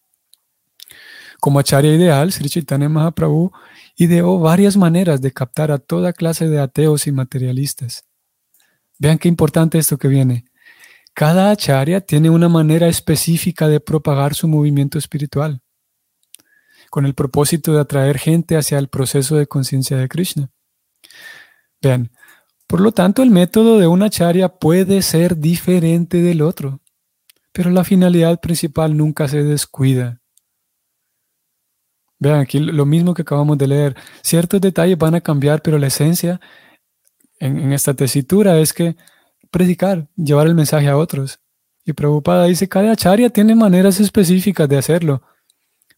Como 1.39 1.59
acharya 1.59 1.93
ideal, 1.93 2.33
Sri 2.33 2.49
Chaitanya 2.49 2.89
Mahaprabhu 2.89 3.51
ideó 3.95 4.39
varias 4.39 4.77
maneras 4.77 5.21
de 5.21 5.31
captar 5.31 5.71
a 5.71 5.77
toda 5.77 6.13
clase 6.13 6.47
de 6.47 6.60
ateos 6.60 7.08
y 7.08 7.12
materialistas. 7.12 8.05
Vean 8.99 9.17
qué 9.17 9.27
importante 9.27 9.77
esto 9.77 9.97
que 9.97 10.08
viene. 10.08 10.45
Cada 11.13 11.49
acharya 11.49 12.01
tiene 12.01 12.29
una 12.29 12.49
manera 12.49 12.88
específica 12.88 13.67
de 13.67 13.79
propagar 13.79 14.36
su 14.36 14.47
movimiento 14.47 14.97
espiritual, 14.97 15.62
con 16.89 17.05
el 17.05 17.13
propósito 17.13 17.73
de 17.73 17.81
atraer 17.81 18.17
gente 18.17 18.58
hacia 18.58 18.77
el 18.77 18.89
proceso 18.89 19.38
de 19.38 19.47
conciencia 19.47 19.97
de 19.97 20.10
Krishna. 20.10 20.51
Vean, 21.81 22.12
por 22.67 22.81
lo 22.81 22.91
tanto, 22.91 23.23
el 23.23 23.29
método 23.29 23.79
de 23.79 23.88
una 23.88 24.08
acharya 24.08 24.49
puede 24.49 25.01
ser 25.01 25.38
diferente 25.38 26.21
del 26.21 26.41
otro, 26.41 26.81
pero 27.51 27.69
la 27.69 27.84
finalidad 27.84 28.41
principal 28.41 28.97
nunca 28.97 29.27
se 29.27 29.43
descuida. 29.43 30.21
Vean 32.25 32.39
aquí 32.39 32.57
lo 32.57 32.88
mismo 32.88 33.13
que 33.13 33.21
acabamos 33.21 33.55
de 33.55 33.67
leer. 33.67 33.95
Ciertos 34.23 34.59
detalles 34.59 34.97
van 34.97 35.13
a 35.13 35.21
cambiar, 35.21 35.61
pero 35.61 35.77
la 35.77 35.85
esencia 35.85 36.41
en, 37.39 37.71
esta 37.71 37.93
tesitura 37.93 38.57
es 38.57 38.73
que 38.73 38.95
predicar, 39.51 40.07
llevar 40.15 40.47
el 40.47 40.55
mensaje 40.55 40.88
a 40.88 40.97
otros. 40.97 41.39
Y 41.85 41.93
Prabhupada 41.93 42.45
dice, 42.45 42.67
cada 42.67 42.93
acharya 42.93 43.29
tiene 43.29 43.53
maneras 43.53 43.99
específicas 43.99 44.67
de 44.67 44.75
hacerlo, 44.75 45.21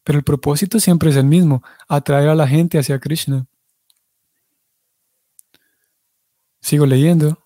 pero 0.03 0.17
el 0.17 0.25
propósito 0.25 0.81
siempre 0.81 1.11
es 1.11 1.15
el 1.15 1.23
mismo, 1.23 1.63
atraer 1.87 2.27
a 2.27 2.35
la 2.35 2.45
gente 2.45 2.77
hacia 2.77 2.99
Krishna. 2.99 3.45
Sigo 6.59 6.85
leyendo. 6.85 7.41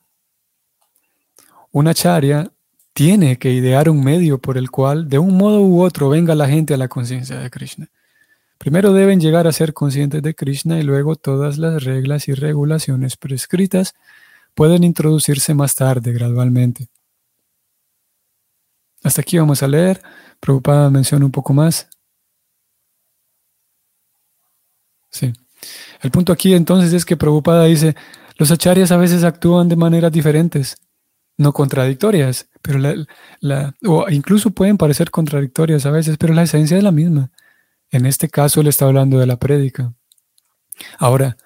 Una 1.71 1.91
acharya 1.91 2.51
tiene 2.93 3.37
que 3.37 3.51
idear 3.51 3.89
un 3.89 4.03
medio 4.03 4.39
por 4.39 4.57
el 4.57 4.71
cual, 4.71 5.07
de 5.07 5.19
un 5.19 5.37
modo 5.37 5.61
u 5.61 5.83
otro, 5.83 6.09
venga 6.09 6.33
la 6.33 6.47
gente 6.47 6.73
a 6.73 6.77
la 6.77 6.87
conciencia 6.87 7.37
de 7.37 7.51
Krishna. 7.51 7.87
Primero 8.61 8.93
deben 8.93 9.19
llegar 9.19 9.47
a 9.47 9.51
ser 9.53 9.73
conscientes 9.73 10.21
de 10.21 10.35
Krishna 10.35 10.79
y 10.79 10.83
luego 10.83 11.15
todas 11.15 11.57
las 11.57 11.83
reglas 11.83 12.27
y 12.27 12.35
regulaciones 12.35 13.17
prescritas 13.17 13.95
pueden 14.53 14.83
introducirse 14.83 15.55
más 15.55 15.73
tarde, 15.73 16.13
gradualmente. 16.13 16.87
Hasta 19.03 19.21
aquí 19.21 19.39
vamos 19.39 19.63
a 19.63 19.67
leer. 19.67 19.99
Prabhupada 20.39 20.91
menciona 20.91 21.25
un 21.25 21.31
poco 21.31 21.53
más. 21.53 21.89
Sí. 25.09 25.33
El 26.01 26.11
punto 26.11 26.31
aquí 26.31 26.53
entonces 26.53 26.93
es 26.93 27.03
que 27.03 27.17
Prabhupada 27.17 27.65
dice, 27.65 27.95
los 28.37 28.51
acharyas 28.51 28.91
a 28.91 28.97
veces 28.97 29.23
actúan 29.23 29.69
de 29.69 29.75
maneras 29.75 30.11
diferentes, 30.11 30.77
no 31.35 31.51
contradictorias, 31.51 32.47
pero 32.61 32.77
la, 33.39 33.75
o 33.87 34.07
incluso 34.11 34.51
pueden 34.51 34.77
parecer 34.77 35.09
contradictorias 35.09 35.87
a 35.87 35.91
veces, 35.91 36.17
pero 36.19 36.35
la 36.35 36.43
esencia 36.43 36.77
es 36.77 36.83
la 36.83 36.91
misma. 36.91 37.31
En 37.91 38.05
este 38.05 38.29
caso 38.29 38.61
él 38.61 38.67
está 38.67 38.85
hablando 38.85 39.19
de 39.19 39.27
la 39.27 39.37
prédica. 39.37 39.93
Ahora, 40.97 41.37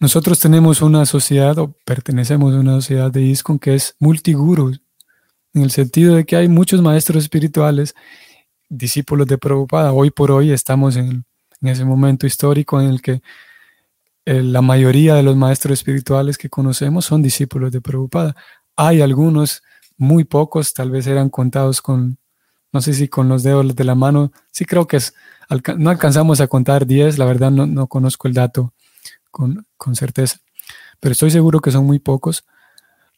nosotros 0.00 0.40
tenemos 0.40 0.82
una 0.82 1.06
sociedad 1.06 1.58
o 1.58 1.76
pertenecemos 1.84 2.54
a 2.54 2.58
una 2.58 2.72
sociedad 2.72 3.10
de 3.10 3.22
ISKCON 3.22 3.58
que 3.58 3.74
es 3.74 3.94
multiguru, 4.00 4.72
en 5.54 5.62
el 5.62 5.70
sentido 5.70 6.16
de 6.16 6.24
que 6.24 6.36
hay 6.36 6.48
muchos 6.48 6.80
maestros 6.80 7.22
espirituales, 7.22 7.94
discípulos 8.68 9.26
de 9.26 9.38
Prabhupada. 9.38 9.92
Hoy 9.92 10.10
por 10.10 10.32
hoy 10.32 10.50
estamos 10.50 10.96
en, 10.96 11.24
ese 11.60 11.84
momento 11.84 12.26
histórico 12.26 12.80
en 12.80 12.88
el 12.88 13.02
que 13.02 13.22
eh, 14.24 14.42
la 14.42 14.62
mayoría 14.62 15.14
de 15.14 15.22
los 15.22 15.36
maestros 15.36 15.74
espirituales 15.74 16.38
que 16.38 16.48
conocemos 16.48 17.04
son 17.04 17.22
discípulos 17.22 17.70
de 17.70 17.80
Prabhupada. 17.80 18.34
Hay 18.74 19.02
algunos, 19.02 19.62
muy 19.96 20.24
pocos, 20.24 20.74
tal 20.74 20.90
vez 20.90 21.06
eran 21.06 21.28
contados 21.28 21.80
con, 21.80 22.18
no 22.72 22.80
sé 22.80 22.94
si 22.94 23.06
con 23.06 23.28
los 23.28 23.42
dedos 23.42 23.76
de 23.76 23.84
la 23.84 23.94
mano, 23.94 24.32
sí 24.50 24.64
creo 24.64 24.88
que 24.88 24.96
es 24.96 25.14
no 25.76 25.90
alcanzamos 25.90 26.40
a 26.40 26.46
contar 26.46 26.86
10, 26.86 27.18
la 27.18 27.24
verdad 27.24 27.50
no, 27.50 27.86
conozco 27.86 28.28
el 28.28 28.34
dato 28.34 28.72
con, 29.30 29.66
certeza, 29.94 30.38
pero 31.00 31.12
estoy 31.12 31.30
seguro 31.30 31.60
que 31.60 31.70
son 31.70 31.86
muy 31.86 31.98
pocos 31.98 32.44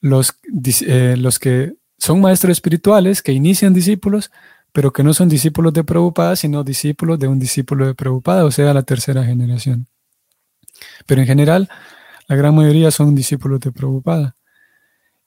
los, 0.00 0.38
eh, 0.86 1.16
los 1.18 1.38
que 1.38 1.74
son 1.98 2.20
maestros 2.20 2.52
espirituales, 2.52 3.22
que 3.22 3.32
inician 3.32 3.72
discípulos, 3.72 4.30
pero 4.72 4.92
que 4.92 5.02
no 5.02 5.14
son 5.14 5.28
discípulos 5.28 5.72
de 5.72 5.84
Prabhupada, 5.84 6.36
sino 6.36 6.64
discípulos 6.64 7.18
de 7.18 7.28
un 7.28 7.38
discípulo 7.38 7.86
de 7.86 7.94
Prabhupada, 7.94 8.44
o 8.44 8.50
sea, 8.50 8.74
la 8.74 8.82
tercera 8.82 9.24
generación. 9.24 9.86
Pero 11.06 11.20
en 11.20 11.26
general, 11.26 11.68
la 12.26 12.36
gran 12.36 12.54
mayoría 12.54 12.90
son 12.90 13.14
discípulos 13.14 13.60
de 13.60 13.72
Prabhupada. 13.72 14.34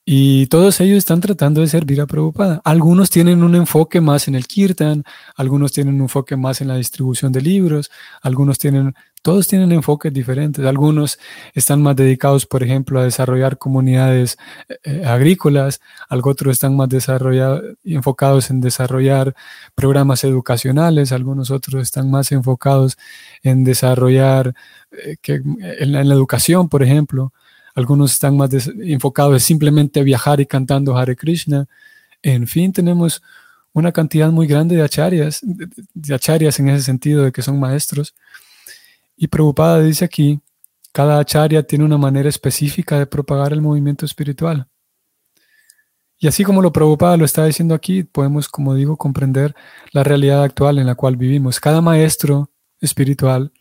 Y 0.10 0.48
todos 0.48 0.80
ellos 0.80 1.00
están 1.00 1.20
tratando 1.20 1.60
de 1.60 1.68
servir 1.68 2.00
a 2.00 2.06
Prabhupada. 2.06 2.62
Algunos 2.64 3.10
tienen 3.10 3.44
un 3.44 3.56
enfoque 3.56 4.00
más 4.00 4.30
en 4.30 4.36
el 4.36 4.48
kirtan, 4.48 5.04
algunos 5.36 5.74
tienen 5.74 5.96
un 5.96 6.04
enfoque 6.04 6.38
más 6.38 6.62
en 6.62 6.70
la 6.70 6.78
distribución 6.78 7.34
de 7.34 7.42
libros, 7.42 7.92
algunos 8.22 8.58
tienen, 8.58 8.96
todos 9.22 9.50
tienen 9.50 9.74
enfoques 9.74 10.14
diferentes. 10.14 10.66
Algunos 10.66 11.20
están 11.54 11.82
más 11.82 11.98
dedicados, 11.98 12.46
por 12.46 12.64
ejemplo, 12.64 13.02
a 13.02 13.04
desarrollar 13.04 13.58
comunidades 13.58 14.38
eh, 14.70 14.78
eh, 14.86 15.06
agrícolas, 15.06 15.82
otros 16.10 16.54
están 16.54 16.78
más 16.78 16.88
enfocados 17.84 18.50
en 18.50 18.62
desarrollar 18.62 19.36
programas 19.76 20.24
educacionales, 20.24 21.12
algunos 21.12 21.52
otros 21.52 21.82
están 21.82 22.10
más 22.10 22.32
enfocados 22.32 22.98
en 23.44 23.66
desarrollar 23.66 24.54
eh, 24.90 25.18
que, 25.22 25.34
en 25.34 25.92
la 25.92 26.14
educación, 26.14 26.70
por 26.70 26.82
ejemplo 26.82 27.34
algunos 27.78 28.12
están 28.12 28.36
más 28.36 28.50
enfocados 28.82 29.34
en 29.34 29.40
simplemente 29.40 30.02
viajar 30.02 30.42
y 30.42 30.48
cantando 30.48 30.98
Hare 30.98 31.16
Krishna. 31.16 31.68
En 32.24 32.48
fin, 32.48 32.74
tenemos 32.74 33.22
una 33.72 33.92
cantidad 33.92 34.32
muy 34.32 34.48
grande 34.48 34.76
de 34.76 34.82
acharyas, 34.82 35.42
de 35.44 36.16
acharyas 36.16 36.60
en 36.60 36.70
ese 36.70 36.84
sentido 36.84 37.24
de 37.24 37.32
que 37.32 37.44
son 37.44 37.60
maestros. 37.60 38.16
Y 39.16 39.28
Prabhupada 39.28 39.80
dice 39.80 40.04
aquí, 40.04 40.40
cada 40.92 41.20
acharya 41.20 41.62
tiene 41.62 41.86
una 41.86 42.00
manera 42.00 42.28
específica 42.28 42.98
de 42.98 43.06
propagar 43.06 43.54
el 43.54 43.62
movimiento 43.62 44.08
espiritual. 44.08 44.66
Y 46.18 46.26
así 46.26 46.44
como 46.44 46.64
lo 46.64 46.74
Prabhupada 46.74 47.16
lo 47.16 47.26
está 47.26 47.46
diciendo 47.46 47.76
aquí, 47.76 48.02
podemos, 48.02 48.50
como 48.50 48.74
digo, 48.74 48.98
comprender 48.98 49.54
la 49.92 50.04
realidad 50.04 50.42
actual 50.42 50.80
en 50.80 50.88
la 50.88 50.96
cual 50.96 51.16
vivimos. 51.16 51.60
Cada 51.60 51.82
maestro 51.82 52.50
espiritual 52.82 53.52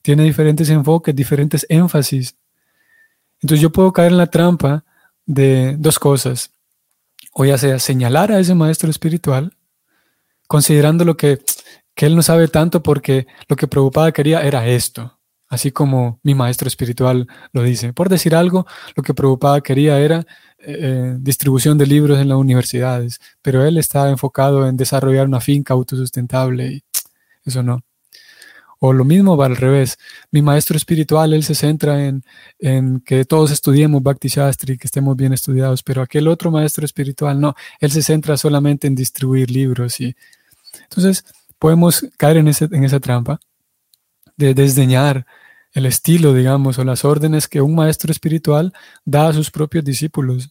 tiene 0.00 0.24
diferentes 0.24 0.70
enfoques, 0.70 1.14
diferentes 1.14 1.66
énfasis 1.68 2.36
entonces 3.42 3.60
yo 3.60 3.70
puedo 3.70 3.92
caer 3.92 4.12
en 4.12 4.18
la 4.18 4.26
trampa 4.26 4.84
de 5.26 5.76
dos 5.78 5.98
cosas. 5.98 6.50
O 7.32 7.44
ya 7.44 7.58
sea 7.58 7.78
señalar 7.78 8.32
a 8.32 8.40
ese 8.40 8.54
maestro 8.54 8.90
espiritual, 8.90 9.56
considerando 10.48 11.04
lo 11.04 11.16
que, 11.16 11.40
que 11.94 12.06
él 12.06 12.16
no 12.16 12.22
sabe 12.22 12.48
tanto 12.48 12.82
porque 12.82 13.26
lo 13.48 13.56
que 13.56 13.68
Prabhupada 13.68 14.10
quería 14.12 14.42
era 14.42 14.66
esto, 14.66 15.18
así 15.48 15.70
como 15.70 16.18
mi 16.24 16.34
maestro 16.34 16.66
espiritual 16.66 17.28
lo 17.52 17.62
dice. 17.62 17.92
Por 17.92 18.08
decir 18.08 18.34
algo, 18.34 18.66
lo 18.96 19.02
que 19.02 19.14
Prabhupada 19.14 19.60
quería 19.60 20.00
era 20.00 20.26
eh, 20.58 21.14
distribución 21.20 21.78
de 21.78 21.86
libros 21.86 22.18
en 22.18 22.28
las 22.28 22.38
universidades, 22.38 23.20
pero 23.42 23.64
él 23.64 23.78
estaba 23.78 24.10
enfocado 24.10 24.66
en 24.66 24.76
desarrollar 24.76 25.26
una 25.26 25.40
finca 25.40 25.74
autosustentable 25.74 26.72
y 26.72 26.84
eso 27.44 27.62
no. 27.62 27.80
O 28.82 28.94
lo 28.94 29.04
mismo 29.04 29.36
va 29.36 29.44
al 29.46 29.56
revés. 29.56 29.98
Mi 30.30 30.40
maestro 30.40 30.76
espiritual, 30.76 31.34
él 31.34 31.44
se 31.44 31.54
centra 31.54 32.02
en, 32.06 33.00
que 33.04 33.26
todos 33.26 33.50
estudiemos 33.50 34.02
Bhakti 34.02 34.28
Shastri, 34.28 34.78
que 34.78 34.86
estemos 34.86 35.14
bien 35.16 35.34
estudiados, 35.34 35.82
pero 35.82 36.00
aquel 36.00 36.26
otro 36.28 36.50
maestro 36.50 36.86
espiritual 36.86 37.38
no, 37.38 37.54
él 37.78 37.90
se 37.90 38.02
centra 38.02 38.38
solamente 38.38 38.86
en 38.86 38.94
distribuir 38.94 39.50
libros. 39.50 40.00
Y, 40.00 40.16
entonces, 40.84 41.24
podemos 41.58 42.06
caer 42.16 42.38
en, 42.38 42.48
en 42.48 42.84
esa 42.84 43.00
trampa 43.00 43.38
de 44.38 44.54
desdeñar 44.54 45.26
el 45.72 45.84
estilo, 45.84 46.32
digamos, 46.32 46.78
o 46.78 46.84
las 46.84 47.04
órdenes 47.04 47.48
que 47.48 47.60
un 47.60 47.74
maestro 47.74 48.10
espiritual 48.10 48.72
da 49.04 49.28
a 49.28 49.32
sus 49.34 49.50
propios 49.50 49.84
discípulos. 49.84 50.50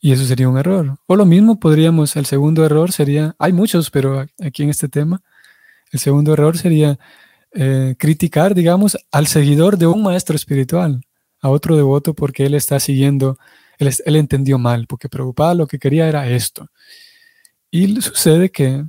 Y 0.00 0.12
eso 0.12 0.24
sería 0.24 0.48
un 0.48 0.58
error. 0.58 0.98
O 1.06 1.16
lo 1.16 1.24
mismo 1.24 1.60
podríamos, 1.60 2.16
el 2.16 2.26
segundo 2.26 2.64
error 2.66 2.90
sería, 2.92 3.36
hay 3.38 3.52
muchos, 3.52 3.90
pero 3.90 4.26
aquí 4.44 4.64
en 4.64 4.70
este 4.70 4.88
tema, 4.88 5.22
el 5.94 6.00
segundo 6.00 6.32
error 6.32 6.58
sería 6.58 6.98
eh, 7.52 7.94
criticar, 7.98 8.54
digamos, 8.54 8.98
al 9.12 9.28
seguidor 9.28 9.78
de 9.78 9.86
un 9.86 10.02
maestro 10.02 10.34
espiritual, 10.34 11.00
a 11.40 11.50
otro 11.50 11.76
devoto, 11.76 12.14
porque 12.14 12.46
él 12.46 12.54
está 12.54 12.80
siguiendo, 12.80 13.38
él, 13.78 13.90
él 14.04 14.16
entendió 14.16 14.58
mal, 14.58 14.86
porque 14.88 15.08
Prabhupada 15.08 15.54
lo 15.54 15.68
que 15.68 15.78
quería 15.78 16.08
era 16.08 16.28
esto. 16.28 16.68
Y 17.70 18.00
sucede 18.00 18.50
que 18.50 18.84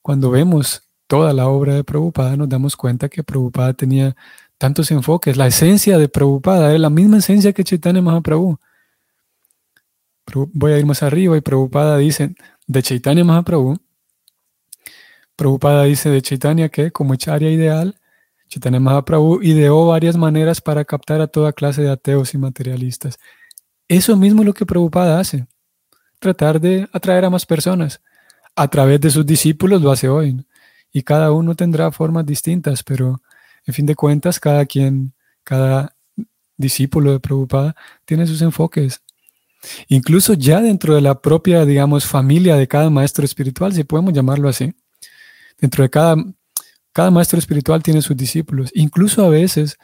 cuando 0.00 0.30
vemos 0.30 0.84
toda 1.08 1.32
la 1.32 1.48
obra 1.48 1.74
de 1.74 1.82
Prabhupada, 1.82 2.36
nos 2.36 2.48
damos 2.48 2.76
cuenta 2.76 3.08
que 3.08 3.24
Prabhupada 3.24 3.74
tenía 3.74 4.14
tantos 4.58 4.92
enfoques. 4.92 5.36
La 5.36 5.48
esencia 5.48 5.98
de 5.98 6.08
Prabhupada 6.08 6.72
es 6.72 6.80
la 6.80 6.90
misma 6.90 7.18
esencia 7.18 7.52
que 7.52 7.64
Chaitanya 7.64 8.00
Mahaprabhu. 8.00 8.58
Voy 10.52 10.72
a 10.72 10.78
ir 10.78 10.86
más 10.86 11.02
arriba 11.02 11.36
y 11.36 11.40
Prabhupada 11.40 11.98
dice 11.98 12.34
de 12.68 12.82
Chaitanya 12.82 13.24
Mahaprabhu 13.24 13.76
Prabhupada 15.36 15.84
dice 15.84 16.10
de 16.10 16.22
Chaitanya 16.22 16.68
que, 16.68 16.90
como 16.92 17.14
Echarya 17.14 17.50
ideal, 17.50 17.98
Chaitanya 18.48 18.80
Mahaprabhu 18.80 19.42
ideó 19.42 19.86
varias 19.86 20.16
maneras 20.16 20.60
para 20.60 20.84
captar 20.84 21.20
a 21.20 21.26
toda 21.26 21.52
clase 21.52 21.82
de 21.82 21.90
ateos 21.90 22.34
y 22.34 22.38
materialistas. 22.38 23.18
Eso 23.88 24.16
mismo 24.16 24.42
es 24.42 24.46
lo 24.46 24.54
que 24.54 24.66
Prabhupada 24.66 25.18
hace, 25.18 25.46
tratar 26.20 26.60
de 26.60 26.88
atraer 26.92 27.24
a 27.24 27.30
más 27.30 27.46
personas. 27.46 28.00
A 28.56 28.68
través 28.68 29.00
de 29.00 29.10
sus 29.10 29.26
discípulos 29.26 29.82
lo 29.82 29.90
hace 29.90 30.08
hoy. 30.08 30.44
Y 30.92 31.02
cada 31.02 31.32
uno 31.32 31.56
tendrá 31.56 31.90
formas 31.90 32.24
distintas, 32.24 32.84
pero 32.84 33.20
en 33.66 33.74
fin 33.74 33.86
de 33.86 33.96
cuentas, 33.96 34.38
cada 34.38 34.64
quien, 34.64 35.12
cada 35.42 35.96
discípulo 36.56 37.10
de 37.10 37.20
Prabhupada 37.20 37.74
tiene 38.04 38.26
sus 38.26 38.40
enfoques. 38.42 39.02
Incluso 39.88 40.34
ya 40.34 40.60
dentro 40.60 40.94
de 40.94 41.00
la 41.00 41.20
propia, 41.20 41.64
digamos, 41.64 42.04
familia 42.06 42.56
de 42.56 42.68
cada 42.68 42.90
maestro 42.90 43.24
espiritual, 43.24 43.72
si 43.72 43.82
podemos 43.82 44.12
llamarlo 44.12 44.48
así, 44.48 44.74
Dentro 45.58 45.82
de 45.82 45.90
cada, 45.90 46.16
cada 46.92 47.10
maestro 47.10 47.38
espiritual 47.38 47.82
tiene 47.82 48.02
sus 48.02 48.16
discípulos. 48.16 48.70
Incluso 48.74 49.24
a 49.24 49.28
veces 49.28 49.76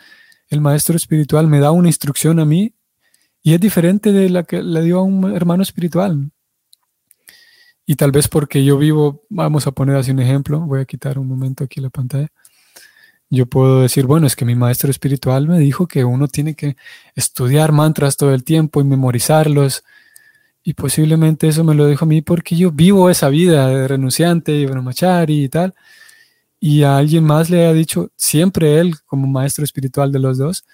el 0.48 0.61
maestro 0.61 0.96
espiritual 0.96 1.46
me 1.46 1.61
da 1.61 1.70
una 1.70 1.88
instrucción 1.88 2.40
a 2.40 2.44
mí 2.44 2.74
y 3.42 3.54
es 3.54 3.61
diferente 3.61 4.12
de 4.12 4.28
la 4.28 4.42
que 4.44 4.62
le 4.62 4.83
dio 4.83 4.98
a 4.98 5.02
un 5.02 5.35
hermano 5.35 5.62
espiritual. 5.62 6.30
Y 7.87 7.96
tal 7.96 8.12
vez 8.12 8.28
porque 8.28 8.64
yo 8.64 8.78
vivo, 8.78 9.24
vamos 9.28 9.66
a 9.66 9.72
poner 9.72 9.96
así 9.96 10.11
un 10.11 10.20
ejemplo, 10.20 10.61
voy 10.61 10.80
a 10.80 10.85
quitar 10.85 11.18
un 11.18 11.26
momento 11.26 11.64
aquí 11.64 11.80
la 11.80 11.90
pantalla. 11.90 12.28
Yo 13.30 13.46
puedo 13.46 13.83
decir, 13.83 14.06
bueno, 14.06 14.26
es 14.26 14.37
que 14.37 14.44
mi 14.44 14.54
maestro 14.54 14.90
espiritual 14.90 15.48
me 15.48 15.59
dijo 15.59 15.87
que 15.87 16.04
uno 16.04 16.28
tiene 16.28 16.54
que 16.54 16.76
estudiar 17.14 17.72
mantras 17.72 18.16
todo 18.16 18.35
el 18.35 18.44
tiempo 18.44 18.80
y 18.80 18.85
memorizarlos 18.85 19.85
y 20.62 20.75
posiblemente 20.75 21.49
eso 21.49 21.64
me 21.64 21.75
lo 21.75 21.87
dijo 21.87 22.05
a 22.05 22.09
mí 22.09 22.23
porque 22.23 22.57
yo 22.57 22.70
vivo 22.70 23.11
esa 23.11 23.29
vida 23.29 23.68
de 23.68 23.88
renunciante 23.88 24.53
y 24.53 24.66
brahmachari 24.66 25.44
y 25.44 25.49
tal. 25.49 25.75
Y 26.61 26.83
a 26.83 26.99
alguien 26.99 27.25
más 27.25 27.51
le 27.51 27.66
ha 27.66 27.73
dicho, 27.73 28.11
siempre 28.16 28.79
él, 28.81 28.94
como 29.07 29.27
maestro 29.27 29.64
espiritual 29.64 30.12
de 30.12 30.18
los 30.20 30.38
dos, 30.38 30.64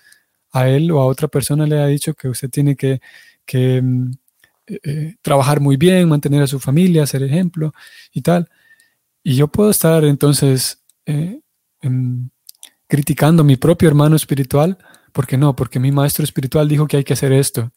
a 0.52 0.68
él 0.68 0.90
o 0.90 1.00
a 1.00 1.06
otra 1.06 1.28
persona 1.28 1.66
le 1.66 1.78
ha 1.80 1.86
dicho 1.86 2.14
que 2.14 2.28
usted 2.28 2.50
tiene 2.50 2.76
que, 2.76 3.00
mm, 3.82 4.10
eh, 4.66 4.80
eh, 4.84 5.16
trabajar 5.22 5.60
muy 5.60 5.76
bien, 5.76 6.08
mantener 6.08 6.42
a 6.42 6.46
su 6.48 6.58
familia, 6.60 7.06
ser 7.06 7.22
ejemplo 7.22 7.72
y 8.12 8.22
tal. 8.22 8.48
Y 9.22 9.36
yo 9.36 9.48
puedo 9.48 9.70
estar 9.70 10.04
entonces 10.04 10.82
eh, 11.06 11.40
criticando 12.88 13.42
a 13.42 13.44
mi 13.46 13.56
propio 13.56 13.88
hermano 13.88 14.16
espiritual, 14.16 14.78
¿por 15.12 15.26
qué 15.26 15.36
no? 15.38 15.54
Porque 15.56 15.78
mi 15.80 15.92
maestro 15.92 16.24
espiritual 16.24 16.68
dijo 16.68 16.86
que 16.86 16.98
hay 16.98 17.04
que 17.04 17.12
hacer 17.14 17.32
esto. 17.32 17.72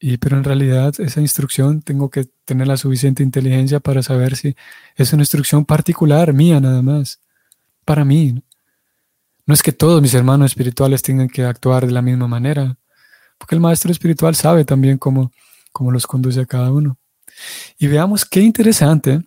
Y, 0.00 0.16
pero 0.18 0.36
en 0.36 0.44
realidad 0.44 0.94
esa 0.98 1.20
instrucción 1.20 1.82
tengo 1.82 2.08
que 2.08 2.28
tener 2.44 2.68
la 2.68 2.76
suficiente 2.76 3.22
inteligencia 3.22 3.80
para 3.80 4.02
saber 4.02 4.36
si 4.36 4.54
es 4.96 5.12
una 5.12 5.22
instrucción 5.22 5.64
particular 5.64 6.32
mía 6.32 6.60
nada 6.60 6.82
más, 6.82 7.20
para 7.84 8.04
mí. 8.04 8.42
No 9.44 9.54
es 9.54 9.62
que 9.62 9.72
todos 9.72 10.00
mis 10.00 10.14
hermanos 10.14 10.52
espirituales 10.52 11.02
tengan 11.02 11.28
que 11.28 11.44
actuar 11.44 11.86
de 11.86 11.92
la 11.92 12.02
misma 12.02 12.28
manera, 12.28 12.76
porque 13.38 13.54
el 13.54 13.60
maestro 13.60 13.90
espiritual 13.90 14.34
sabe 14.34 14.64
también 14.64 14.98
cómo, 14.98 15.32
cómo 15.72 15.90
los 15.90 16.06
conduce 16.06 16.40
a 16.40 16.46
cada 16.46 16.70
uno. 16.70 16.96
Y 17.78 17.86
veamos 17.86 18.24
qué 18.24 18.40
interesante, 18.40 19.22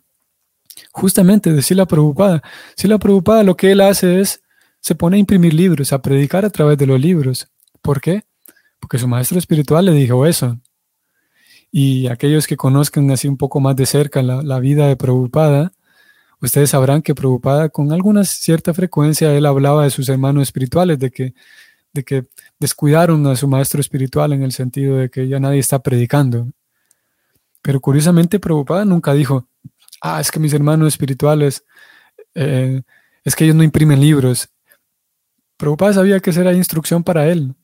justamente 0.91 1.51
de 1.51 1.75
la 1.75 1.85
preocupada 1.85 2.41
si 2.75 2.87
la 2.87 2.97
preocupada 2.97 3.43
lo 3.43 3.55
que 3.55 3.71
él 3.71 3.81
hace 3.81 4.19
es, 4.19 4.41
se 4.79 4.95
pone 4.95 5.17
a 5.17 5.19
imprimir 5.19 5.53
libros, 5.53 5.93
a 5.93 6.01
predicar 6.01 6.45
a 6.45 6.49
través 6.49 6.77
de 6.77 6.87
los 6.87 6.99
libros. 6.99 7.47
¿Por 7.81 8.01
qué? 8.01 8.23
Porque 8.81 8.97
su 8.97 9.07
maestro 9.07 9.37
espiritual 9.37 9.85
le 9.85 9.93
dijo 9.93 10.25
eso. 10.25 10.59
Y 11.71 12.07
aquellos 12.07 12.47
que 12.47 12.57
conozcan 12.57 13.09
así 13.11 13.29
un 13.29 13.37
poco 13.37 13.61
más 13.61 13.77
de 13.77 13.85
cerca 13.85 14.21
la, 14.21 14.59
vida 14.59 14.87
de 14.87 14.97
Prabhupada, 14.97 15.71
ustedes 16.41 16.71
sabrán 16.71 17.01
que 17.01 17.15
Prabhupada 17.15 17.69
con 17.69 17.93
alguna 17.93 18.25
cierta 18.25 18.73
frecuencia 18.73 19.33
él 19.33 19.45
hablaba 19.45 19.83
de 19.85 19.91
sus 19.91 20.09
hermanos 20.09 20.43
espirituales, 20.43 20.99
de 20.99 21.11
que, 21.11 21.33
de 21.93 22.03
que 22.03 22.25
descuidaron 22.59 23.25
a 23.27 23.37
su 23.37 23.47
maestro 23.47 23.79
espiritual 23.79 24.33
en 24.33 24.43
el 24.43 24.51
sentido 24.51 24.97
de 24.97 25.09
que 25.09 25.29
ya 25.29 25.39
nadie 25.39 25.59
está 25.59 25.79
predicando. 25.79 26.49
Pero 27.61 27.79
curiosamente 27.79 28.39
Prabhupada 28.39 28.83
nunca 28.83 29.13
dijo, 29.13 29.47
ah, 30.01 30.19
es 30.19 30.31
que 30.31 30.39
mis 30.39 30.53
hermanos 30.53 30.89
espirituales, 30.89 31.63
eh, 32.33 32.81
es 33.23 33.35
que 33.35 33.45
ellos 33.45 33.55
no 33.55 33.63
imprimen 33.63 34.01
libros. 34.01 34.49
Prabhupada 35.55 35.93
sabía 35.93 36.19
que 36.19 36.31
esa 36.31 36.41
era 36.41 36.53
instrucción 36.53 37.03
para 37.03 37.27
él. 37.29 37.55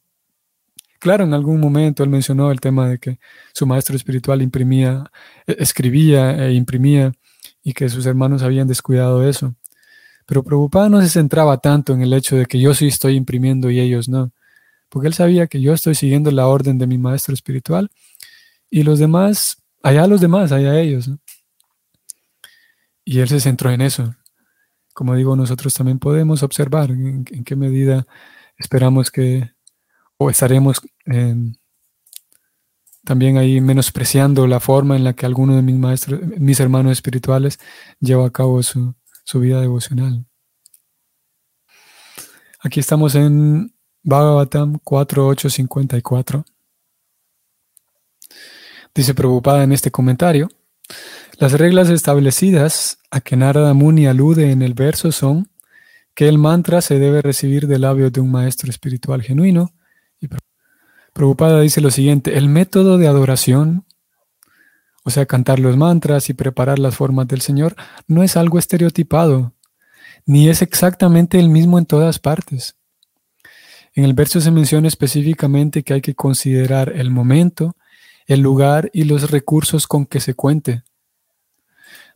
Claro, 0.99 1.23
en 1.23 1.33
algún 1.33 1.59
momento 1.59 2.03
él 2.03 2.09
mencionó 2.09 2.51
el 2.51 2.59
tema 2.59 2.89
de 2.89 2.99
que 2.99 3.19
su 3.53 3.65
maestro 3.67 3.95
espiritual 3.95 4.41
imprimía, 4.41 5.11
e, 5.45 5.55
escribía 5.59 6.47
e 6.47 6.53
imprimía 6.53 7.11
y 7.63 7.73
que 7.73 7.89
sus 7.89 8.05
hermanos 8.05 8.43
habían 8.43 8.67
descuidado 8.67 9.27
eso. 9.27 9.55
Pero 10.25 10.43
Prabhupada 10.43 10.89
no 10.89 11.01
se 11.01 11.09
centraba 11.09 11.57
tanto 11.59 11.93
en 11.93 12.01
el 12.01 12.13
hecho 12.13 12.35
de 12.35 12.45
que 12.45 12.59
yo 12.59 12.73
sí 12.73 12.87
estoy 12.87 13.15
imprimiendo 13.15 13.69
y 13.69 13.79
ellos 13.79 14.09
no, 14.09 14.31
porque 14.89 15.07
él 15.07 15.13
sabía 15.13 15.47
que 15.47 15.61
yo 15.61 15.73
estoy 15.73 15.95
siguiendo 15.95 16.31
la 16.31 16.47
orden 16.47 16.77
de 16.77 16.87
mi 16.87 16.97
maestro 16.97 17.33
espiritual 17.33 17.91
y 18.69 18.83
los 18.83 18.99
demás, 18.99 19.63
allá 19.83 20.07
los 20.07 20.21
demás, 20.21 20.51
allá 20.51 20.79
ellos. 20.79 21.09
Y 23.05 23.19
él 23.19 23.29
se 23.29 23.39
centró 23.39 23.71
en 23.71 23.81
eso. 23.81 24.15
Como 24.93 25.15
digo, 25.15 25.35
nosotros 25.35 25.73
también 25.73 25.99
podemos 25.99 26.43
observar 26.43 26.91
en, 26.91 27.23
qué 27.23 27.55
medida 27.55 28.05
esperamos 28.57 29.11
que, 29.11 29.51
o 30.17 30.29
estaremos 30.29 30.81
también 33.03 33.37
ahí 33.37 33.61
menospreciando 33.61 34.47
la 34.47 34.59
forma 34.59 34.95
en 34.95 35.03
la 35.03 35.13
que 35.13 35.25
alguno 35.25 35.55
de 35.55 35.61
mis 35.61 35.75
maestros, 35.75 36.19
mis 36.37 36.59
hermanos 36.59 36.91
espirituales, 36.91 37.59
lleva 37.99 38.27
a 38.27 38.31
cabo 38.31 38.61
su, 38.63 38.95
su 39.23 39.39
vida 39.39 39.61
devocional. 39.61 40.25
Aquí 42.59 42.79
estamos 42.79 43.15
en 43.15 43.73
Bhagavatam 44.03 44.79
4854. 44.83 46.45
Dice 48.95 49.13
preocupada 49.13 49.63
en 49.63 49.71
este 49.71 49.91
comentario, 49.91 50.49
las 51.37 51.53
reglas 51.53 51.89
establecidas 51.89 52.97
a 53.11 53.21
que 53.21 53.35
Narada 53.35 53.73
Muni 53.73 54.07
alude 54.07 54.51
en 54.51 54.61
el 54.63 54.73
verso 54.73 55.11
son 55.11 55.51
que 56.15 56.27
el 56.27 56.39
mantra 56.39 56.81
se 56.81 56.97
debe 56.97 57.21
recibir 57.21 57.67
del 57.67 57.81
labio 57.81 58.09
de 58.09 58.21
un 58.21 58.31
maestro 58.31 58.71
espiritual 58.71 59.21
genuino. 59.21 59.71
Y 60.19 60.29
Prabhupada 61.13 61.61
dice 61.61 61.81
lo 61.81 61.91
siguiente, 61.91 62.37
el 62.37 62.49
método 62.49 62.97
de 62.97 63.07
adoración, 63.07 63.85
o 65.03 65.09
sea, 65.09 65.25
cantar 65.25 65.59
los 65.59 65.77
mantras 65.77 66.29
y 66.29 66.33
preparar 66.33 66.79
las 66.79 66.95
formas 66.95 67.27
del 67.27 67.41
Señor, 67.41 67.75
no 68.07 68.23
es 68.23 68.37
algo 68.37 68.59
estereotipado, 68.59 69.53
ni 70.25 70.49
es 70.49 70.61
exactamente 70.61 71.39
el 71.39 71.49
mismo 71.49 71.79
en 71.79 71.85
todas 71.85 72.19
partes. 72.19 72.75
En 73.93 74.03
el 74.03 74.13
verso 74.13 74.41
se 74.41 74.51
menciona 74.51 74.87
específicamente 74.87 75.81
que 75.83 75.93
hay 75.93 76.01
que 76.01 76.13
considerar 76.13 76.93
el 76.95 77.09
momento, 77.09 77.75
el 78.27 78.41
lugar 78.41 78.91
y 78.93 79.05
los 79.05 79.31
recursos 79.31 79.87
con 79.87 80.05
que 80.05 80.19
se 80.19 80.33
cuente. 80.33 80.83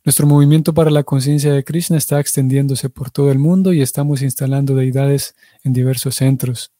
Nuestro 0.03 0.27
movimiento 0.27 0.73
para 0.73 0.91
la 0.91 1.03
conciencia 1.03 1.53
de 1.53 1.63
Krishna 1.63 1.97
está 1.97 2.19
extendiéndose 2.19 2.89
por 2.89 3.09
todo 3.09 3.31
el 3.31 3.39
mundo 3.39 3.71
y 3.71 3.81
estamos 3.81 4.21
instalando 4.21 4.75
deidades 4.75 5.35
en 5.63 5.73
diversos 5.73 6.15
centros. 6.15 6.71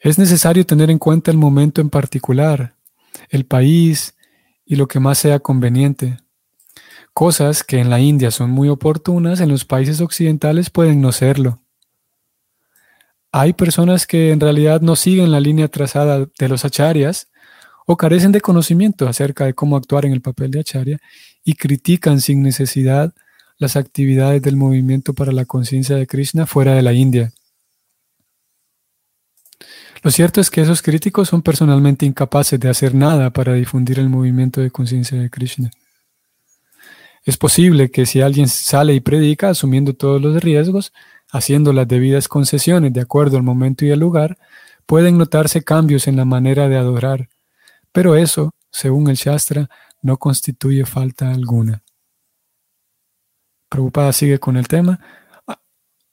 Es 0.00 0.18
necesario 0.18 0.64
tener 0.64 0.90
en 0.90 0.98
cuenta 0.98 1.30
el 1.30 1.36
momento 1.36 1.82
en 1.82 1.90
particular, 1.90 2.74
el 3.28 3.44
país 3.44 4.14
y 4.64 4.76
lo 4.76 4.88
que 4.88 4.98
más 4.98 5.18
sea 5.18 5.40
conveniente. 5.40 6.16
Cosas 7.12 7.62
que 7.62 7.80
en 7.80 7.90
la 7.90 8.00
India 8.00 8.30
son 8.30 8.50
muy 8.50 8.70
oportunas, 8.70 9.40
en 9.40 9.50
los 9.50 9.66
países 9.66 10.00
occidentales 10.00 10.70
pueden 10.70 11.02
no 11.02 11.12
serlo. 11.12 11.60
Hay 13.30 13.52
personas 13.52 14.06
que 14.06 14.30
en 14.30 14.40
realidad 14.40 14.80
no 14.80 14.96
siguen 14.96 15.30
la 15.30 15.38
línea 15.38 15.68
trazada 15.68 16.26
de 16.38 16.48
los 16.48 16.64
acharyas 16.64 17.28
o 17.86 17.98
carecen 17.98 18.32
de 18.32 18.40
conocimiento 18.40 19.06
acerca 19.06 19.44
de 19.44 19.52
cómo 19.52 19.76
actuar 19.76 20.06
en 20.06 20.12
el 20.12 20.22
papel 20.22 20.50
de 20.50 20.60
acharya 20.60 20.98
y 21.44 21.54
critican 21.54 22.22
sin 22.22 22.42
necesidad 22.42 23.12
las 23.58 23.76
actividades 23.76 24.40
del 24.40 24.56
movimiento 24.56 25.12
para 25.12 25.30
la 25.30 25.44
conciencia 25.44 25.96
de 25.96 26.06
Krishna 26.06 26.46
fuera 26.46 26.74
de 26.74 26.80
la 26.80 26.94
India. 26.94 27.34
Lo 30.02 30.10
cierto 30.10 30.40
es 30.40 30.50
que 30.50 30.62
esos 30.62 30.80
críticos 30.80 31.28
son 31.28 31.42
personalmente 31.42 32.06
incapaces 32.06 32.58
de 32.58 32.70
hacer 32.70 32.94
nada 32.94 33.30
para 33.30 33.52
difundir 33.52 33.98
el 33.98 34.08
movimiento 34.08 34.60
de 34.60 34.70
conciencia 34.70 35.20
de 35.20 35.28
Krishna. 35.28 35.70
Es 37.24 37.36
posible 37.36 37.90
que 37.90 38.06
si 38.06 38.22
alguien 38.22 38.48
sale 38.48 38.94
y 38.94 39.00
predica 39.00 39.50
asumiendo 39.50 39.94
todos 39.94 40.22
los 40.22 40.42
riesgos, 40.42 40.92
haciendo 41.30 41.72
las 41.72 41.86
debidas 41.86 42.28
concesiones 42.28 42.92
de 42.94 43.02
acuerdo 43.02 43.36
al 43.36 43.42
momento 43.42 43.84
y 43.84 43.90
al 43.90 44.00
lugar, 44.00 44.38
pueden 44.86 45.18
notarse 45.18 45.62
cambios 45.62 46.08
en 46.08 46.16
la 46.16 46.24
manera 46.24 46.68
de 46.68 46.76
adorar, 46.76 47.28
pero 47.92 48.16
eso, 48.16 48.54
según 48.70 49.10
el 49.10 49.16
Shastra, 49.16 49.68
no 50.02 50.16
constituye 50.16 50.86
falta 50.86 51.30
alguna. 51.30 51.82
Prabhupada 53.68 54.12
sigue 54.12 54.40
con 54.40 54.56
el 54.56 54.66
tema. 54.66 54.98
Ah, 55.46 55.60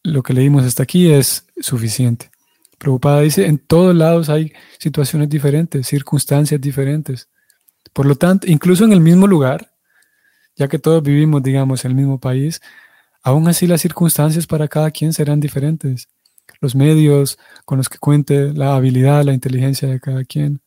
lo 0.04 0.22
que 0.22 0.34
leímos 0.34 0.64
hasta 0.66 0.84
aquí 0.84 1.10
es 1.10 1.48
suficiente. 1.60 2.30
Prabhupada 2.78 3.22
dice, 3.22 3.46
en 3.48 3.58
todos 3.58 3.96
lados 3.96 4.30
hay 4.30 4.54
situaciones 4.78 5.30
diferentes, 5.30 5.88
circunstancias 5.88 6.62
diferentes. 6.62 7.30
Por 7.94 8.06
lo 8.06 8.16
tanto, 8.16 8.48
incluso 8.48 8.84
en 8.84 8.94
el 8.94 9.00
mismo 9.00 9.26
lugar, 9.28 9.72
ya 10.56 10.68
que 10.68 10.80
todos 10.80 11.02
vivimos, 11.02 11.42
digamos, 11.44 11.86
en 11.86 11.92
el 11.92 11.98
mismo 11.98 12.20
país, 12.20 12.62
aún 13.24 13.48
así 13.48 13.68
las 13.68 13.82
circunstancias 13.82 14.48
para 14.48 14.68
cada 14.68 14.92
quien 14.92 15.14
serán 15.14 15.40
diferentes. 15.40 16.08
Los 16.60 16.76
medios 16.76 17.38
con 17.66 17.78
los 17.78 17.90
que 17.90 17.98
cuente, 17.98 18.54
la 18.54 18.76
habilidad, 18.76 19.24
la 19.24 19.34
inteligencia 19.34 19.88
de 19.88 20.00
cada 20.00 20.24
quien. 20.24 20.62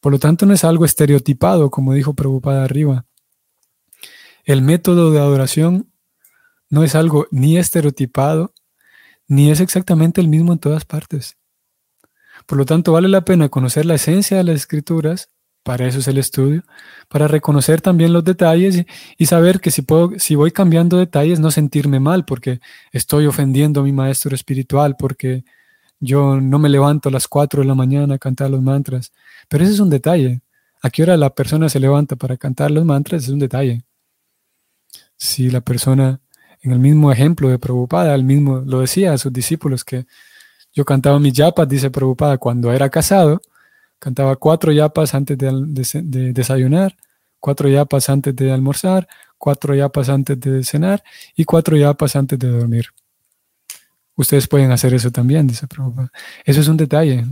Por 0.00 0.12
lo 0.12 0.18
tanto, 0.18 0.46
no 0.46 0.54
es 0.54 0.64
algo 0.64 0.84
estereotipado, 0.84 1.70
como 1.70 1.94
dijo 1.94 2.14
Prabhupada 2.14 2.64
arriba. 2.64 3.04
El 4.44 4.62
método 4.62 5.10
de 5.10 5.18
adoración 5.18 5.90
no 6.70 6.84
es 6.84 6.94
algo 6.94 7.26
ni 7.30 7.58
estereotipado, 7.58 8.54
ni 9.26 9.50
es 9.50 9.60
exactamente 9.60 10.20
el 10.20 10.28
mismo 10.28 10.52
en 10.52 10.58
todas 10.58 10.84
partes. 10.84 11.37
Por 12.48 12.56
lo 12.56 12.64
tanto, 12.64 12.92
vale 12.92 13.08
la 13.08 13.26
pena 13.26 13.50
conocer 13.50 13.84
la 13.84 13.96
esencia 13.96 14.38
de 14.38 14.44
las 14.44 14.56
escrituras 14.56 15.28
para 15.68 15.86
eso 15.86 15.98
es 15.98 16.08
el 16.08 16.16
estudio, 16.16 16.62
para 17.08 17.28
reconocer 17.28 17.82
también 17.82 18.14
los 18.14 18.24
detalles 18.24 18.86
y, 19.18 19.26
saber 19.26 19.60
que 19.60 19.70
si, 19.70 19.82
puedo, 19.82 20.12
si 20.18 20.34
voy 20.34 20.50
cambiando 20.50 20.96
detalles, 20.96 21.40
no 21.40 21.50
sentirme 21.50 22.00
mal 22.00 22.24
porque 22.24 22.60
estoy 22.90 23.26
ofendiendo 23.26 23.80
a 23.80 23.84
mi 23.84 23.92
maestro 23.92 24.34
espiritual, 24.34 24.96
porque 24.98 25.44
yo 26.00 26.40
no 26.40 26.58
me 26.58 26.70
levanto 26.70 27.10
a 27.10 27.12
las 27.12 27.28
4 27.28 27.60
de 27.60 27.68
la 27.68 27.74
mañana 27.74 28.14
a 28.14 28.18
cantar 28.18 28.48
los 28.48 28.62
mantras. 28.62 29.12
Pero 29.46 29.64
ese 29.64 29.74
es 29.74 29.80
un 29.80 29.90
detalle. 29.90 30.40
¿A 30.80 30.88
qué 30.88 31.02
hora 31.02 31.18
la 31.18 31.34
persona 31.34 31.68
se 31.68 31.80
levanta 31.80 32.16
para 32.16 32.38
cantar 32.38 32.70
los 32.70 32.86
mantras? 32.86 33.24
Es 33.24 33.28
un 33.28 33.38
detalle. 33.40 33.82
Si 35.18 35.50
la 35.50 35.60
persona, 35.60 36.18
en 36.62 36.72
el 36.72 36.78
mismo 36.78 37.12
ejemplo 37.12 37.50
de 37.50 37.58
Prabhupada, 37.58 38.14
el 38.14 38.24
mismo 38.24 38.60
lo 38.60 38.80
decía 38.80 39.12
a 39.12 39.18
sus 39.18 39.34
discípulos 39.34 39.84
que 39.84 40.06
yo 40.78 40.84
cantaba 40.84 41.18
mis 41.18 41.32
yapas, 41.32 41.68
dice 41.68 41.90
Prabhupada, 41.90 42.38
cuando 42.38 42.72
era 42.72 42.88
casado, 42.88 43.40
Cantaba 43.98 44.36
cuatro 44.36 44.70
yapas 44.70 45.12
antes 45.14 45.36
de, 45.36 46.32
desayunar, 46.32 46.96
cuatro 47.40 47.68
yapas 47.68 48.08
antes 48.08 48.34
de 48.34 48.52
almorzar, 48.52 49.08
cuatro 49.36 49.74
yapas 49.74 50.08
antes 50.08 50.38
de 50.38 50.62
cenar 50.62 51.02
y 51.34 51.44
cuatro 51.44 51.76
yapas 51.76 52.14
antes 52.14 52.38
de 52.38 52.48
dormir. 52.48 52.86
Ustedes 54.14 54.46
pueden 54.46 54.70
hacer 54.70 54.94
eso 54.94 55.10
también, 55.10 55.46
dice 55.48 55.66
Prabhupada. 55.66 56.12
Eso 56.44 56.60
es 56.60 56.68
un 56.68 56.76
detalle. 56.76 57.24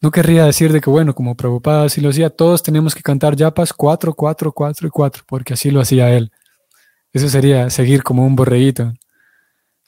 No 0.00 0.10
querría 0.10 0.44
decir 0.44 0.72
de 0.72 0.80
que, 0.80 0.90
bueno, 0.90 1.14
como 1.14 1.36
Prabhupada 1.36 1.84
así 1.84 2.00
lo 2.00 2.10
hacía, 2.10 2.30
todos 2.30 2.62
tenemos 2.62 2.94
que 2.94 3.02
cantar 3.02 3.36
yapas 3.36 3.72
cuatro, 3.72 4.14
cuatro, 4.14 4.52
cuatro 4.52 4.88
y 4.88 4.90
cuatro, 4.90 5.22
porque 5.26 5.54
así 5.54 5.70
lo 5.70 5.80
hacía 5.80 6.12
él. 6.12 6.32
Eso 7.12 7.28
sería 7.28 7.70
seguir 7.70 8.02
como 8.02 8.26
un 8.26 8.34
borreguito. 8.34 8.92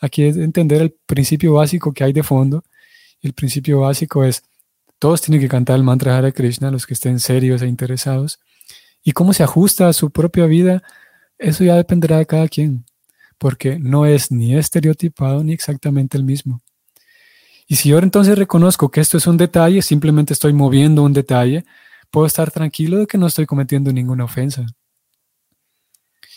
Aquí 0.00 0.24
es 0.24 0.36
entender 0.36 0.82
el 0.82 0.94
principio 1.06 1.54
básico 1.54 1.92
que 1.92 2.04
hay 2.04 2.12
de 2.12 2.22
fondo. 2.22 2.64
El 3.20 3.34
principio 3.34 3.80
básico 3.80 4.24
es 4.24 4.42
todos 5.00 5.22
tienen 5.22 5.40
que 5.40 5.48
cantar 5.48 5.76
el 5.76 5.82
mantra 5.82 6.18
Hare 6.18 6.32
Krishna, 6.32 6.70
los 6.70 6.86
que 6.86 6.94
estén 6.94 7.20
serios 7.20 7.62
e 7.62 7.66
interesados. 7.66 8.38
Y 9.02 9.12
cómo 9.12 9.32
se 9.32 9.42
ajusta 9.42 9.88
a 9.88 9.94
su 9.94 10.10
propia 10.10 10.44
vida, 10.44 10.82
eso 11.38 11.64
ya 11.64 11.74
dependerá 11.74 12.18
de 12.18 12.26
cada 12.26 12.48
quien, 12.48 12.84
porque 13.38 13.78
no 13.78 14.04
es 14.04 14.30
ni 14.30 14.54
estereotipado 14.54 15.42
ni 15.42 15.54
exactamente 15.54 16.18
el 16.18 16.24
mismo. 16.24 16.60
Y 17.66 17.76
si 17.76 17.88
yo 17.88 17.98
entonces 17.98 18.36
reconozco 18.36 18.90
que 18.90 19.00
esto 19.00 19.16
es 19.16 19.26
un 19.26 19.38
detalle, 19.38 19.80
simplemente 19.80 20.34
estoy 20.34 20.52
moviendo 20.52 21.02
un 21.02 21.14
detalle, 21.14 21.64
puedo 22.10 22.26
estar 22.26 22.50
tranquilo 22.50 22.98
de 22.98 23.06
que 23.06 23.16
no 23.16 23.26
estoy 23.26 23.46
cometiendo 23.46 23.92
ninguna 23.92 24.24
ofensa. 24.24 24.66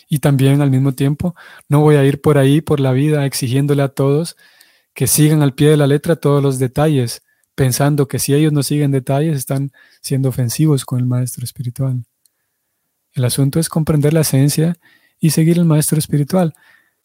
Y 0.08 0.18
también 0.18 0.60
al 0.60 0.70
mismo 0.70 0.92
tiempo, 0.92 1.34
no 1.68 1.80
voy 1.80 1.96
a 1.96 2.04
ir 2.04 2.20
por 2.20 2.38
ahí, 2.38 2.60
por 2.60 2.80
la 2.80 2.92
vida, 2.92 3.26
exigiéndole 3.26 3.82
a 3.82 3.88
todos 3.88 4.36
que 4.94 5.06
sigan 5.06 5.42
al 5.42 5.54
pie 5.54 5.70
de 5.70 5.76
la 5.76 5.86
letra 5.86 6.16
todos 6.16 6.42
los 6.42 6.58
detalles, 6.58 7.22
pensando 7.54 8.08
que 8.08 8.18
si 8.18 8.32
ellos 8.32 8.52
no 8.52 8.62
siguen 8.62 8.92
detalles 8.92 9.36
están 9.36 9.72
siendo 10.00 10.28
ofensivos 10.28 10.84
con 10.84 11.00
el 11.00 11.06
maestro 11.06 11.44
espiritual. 11.44 12.04
El 13.12 13.24
asunto 13.24 13.60
es 13.60 13.68
comprender 13.68 14.12
la 14.12 14.20
esencia 14.20 14.76
y 15.20 15.30
seguir 15.30 15.58
el 15.58 15.64
maestro 15.64 15.98
espiritual. 15.98 16.54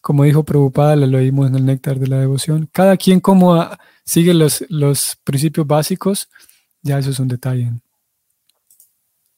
Como 0.01 0.23
dijo 0.23 0.43
Prabhupada, 0.43 0.95
lo 0.95 1.05
leímos 1.05 1.47
en 1.47 1.55
el 1.55 1.65
néctar 1.65 1.99
de 1.99 2.07
la 2.07 2.19
devoción. 2.19 2.69
Cada 2.71 2.97
quien 2.97 3.19
como 3.19 3.67
sigue 4.05 4.33
los, 4.33 4.65
los 4.69 5.17
principios 5.23 5.67
básicos, 5.67 6.29
ya 6.81 6.97
eso 6.99 7.11
es 7.11 7.19
un 7.19 7.27
detalle. 7.27 7.71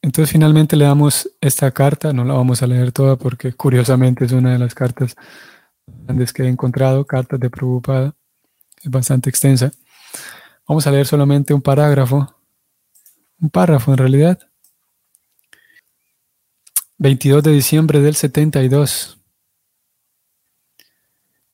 Entonces 0.02 0.32
finalmente 0.32 0.76
le 0.76 0.86
damos 0.86 1.30
esta 1.42 1.70
carta, 1.72 2.12
no 2.12 2.26
la 2.26 2.34
vamos 2.34 2.64
a 2.64 2.68
leer 2.68 2.92
toda 2.92 3.18
porque 3.18 3.54
curiosamente 3.54 4.26
es 4.26 4.32
una 4.32 4.52
de 4.54 4.58
las 4.58 4.74
cartas 4.74 5.16
grandes 5.86 6.34
que 6.34 6.44
he 6.44 6.48
encontrado, 6.48 7.06
cartas 7.06 7.40
de 7.40 7.50
Prabhupada, 7.52 8.16
es 8.82 8.90
bastante 8.90 9.30
extensa. 9.30 9.72
Vamos 10.68 10.88
a 10.88 10.92
leer 10.92 11.06
solamente 11.06 11.54
un 11.54 11.62
parágrafo, 11.62 12.36
un 13.40 13.50
párrafo 13.50 13.92
en 13.92 13.98
realidad. 13.98 14.40
22 16.98 17.44
de 17.44 17.52
diciembre 17.52 18.00
del 18.00 18.16
72. 18.16 19.20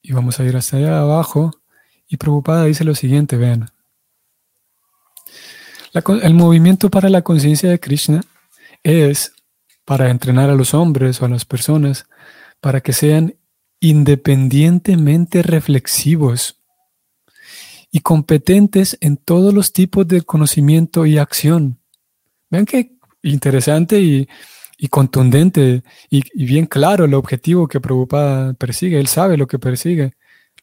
Y 0.01 0.13
vamos 0.13 0.39
a 0.39 0.43
ir 0.45 0.55
hasta 0.55 0.77
allá 0.77 1.01
abajo. 1.01 1.51
Y 2.07 2.15
Preocupada 2.15 2.65
dice 2.65 2.85
lo 2.85 2.95
siguiente, 2.95 3.35
vean. 3.35 3.71
el 5.93 6.33
movimiento 6.33 6.89
para 6.89 7.09
la 7.09 7.21
conciencia 7.21 7.69
de 7.69 7.79
Krishna 7.79 8.23
es 8.83 9.33
para 9.85 10.09
entrenar 10.09 10.49
a 10.49 10.55
los 10.55 10.73
hombres 10.73 11.21
o 11.21 11.25
a 11.25 11.29
las 11.29 11.45
personas 11.45 12.05
para 12.59 12.81
que 12.81 12.93
sean 12.93 13.35
independientemente 13.79 15.43
reflexivos 15.43 16.57
y 17.91 18.01
competentes 18.01 18.97
en 19.01 19.17
todos 19.17 19.53
los 19.53 19.71
tipos 19.71 20.07
de 20.07 20.21
conocimiento 20.21 21.05
y 21.05 21.17
acción. 21.17 21.79
Vean 22.49 22.65
qué 22.65 22.97
interesante 23.23 23.99
y, 23.99 24.27
contundente 24.89 25.83
y, 26.09 26.45
bien 26.45 26.65
claro 26.65 27.05
el 27.05 27.13
objetivo 27.13 27.67
que 27.67 27.79
Prabhupada 27.79 28.53
persigue. 28.53 28.99
Él 28.99 29.07
sabe 29.07 29.37
lo 29.37 29.47
que 29.47 29.59
persigue. 29.59 30.13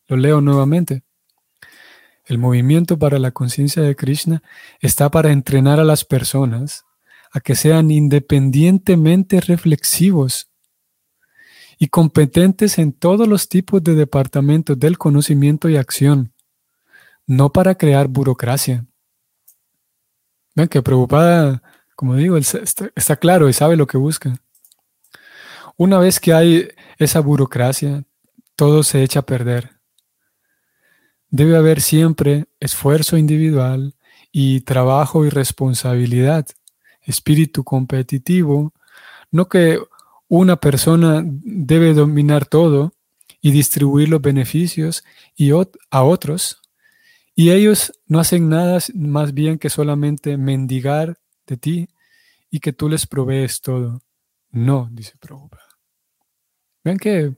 Lo 0.06 0.16
leo 0.16 0.40
nuevamente. 0.40 1.02
El 2.26 2.38
movimiento 2.38 2.98
para 2.98 3.18
la 3.18 3.32
conciencia 3.32 3.82
de 3.82 3.96
Krishna 3.96 4.42
está 4.80 5.10
para 5.10 5.30
entrenar 5.30 5.78
a 5.80 5.84
las 5.84 6.04
personas 6.04 6.84
a 7.34 7.40
que 7.40 7.56
sean 7.56 7.90
independientemente 7.90 9.40
reflexivos 9.40 10.48
y 11.78 11.88
competentes 11.88 12.78
en 12.78 12.92
todos 12.92 13.26
los 13.26 13.48
tipos 13.48 13.82
de 13.82 13.96
departamentos 13.96 14.78
del 14.78 14.96
conocimiento 14.98 15.68
y 15.68 15.76
acción, 15.76 16.32
no 17.26 17.50
para 17.50 17.74
crear 17.74 18.06
burocracia. 18.06 18.86
Vean 20.54 20.68
que 20.68 20.80
preocupada, 20.80 21.60
como 21.96 22.14
digo, 22.14 22.36
está, 22.36 23.16
claro 23.16 23.48
y 23.48 23.52
sabe 23.52 23.76
lo 23.76 23.88
que 23.88 23.98
busca. 23.98 24.36
Una 25.76 25.98
vez 25.98 26.20
que 26.20 26.32
hay 26.32 26.68
esa 26.98 27.18
burocracia, 27.18 28.04
todo 28.54 28.84
se 28.84 29.02
echa 29.02 29.20
a 29.20 29.26
perder. 29.26 29.72
Debe 31.30 31.56
haber 31.56 31.80
siempre 31.80 32.46
esfuerzo 32.60 33.16
individual 33.16 33.96
y 34.30 34.60
trabajo 34.60 35.26
y 35.26 35.30
responsabilidad, 35.30 36.46
espíritu 37.04 37.64
competitivo, 37.64 38.72
no 39.30 39.48
que 39.48 39.78
una 40.28 40.56
persona 40.56 41.22
debe 41.24 41.94
dominar 41.94 42.46
todo 42.46 42.92
y 43.40 43.52
distribuir 43.52 44.08
los 44.08 44.22
beneficios 44.22 45.04
y 45.36 45.50
a 45.50 46.02
otros, 46.02 46.62
y 47.34 47.50
ellos 47.50 47.92
no 48.06 48.20
hacen 48.20 48.48
nada 48.48 48.78
más 48.94 49.34
bien 49.34 49.58
que 49.58 49.68
solamente 49.68 50.36
mendigar 50.36 51.18
de 51.46 51.56
ti 51.56 51.88
y 52.50 52.60
que 52.60 52.72
tú 52.72 52.88
les 52.88 53.06
provees 53.06 53.60
todo. 53.60 54.02
No, 54.50 54.88
dice 54.92 55.14
Prabhupada. 55.18 55.62
Vean 56.84 56.98
que 56.98 57.34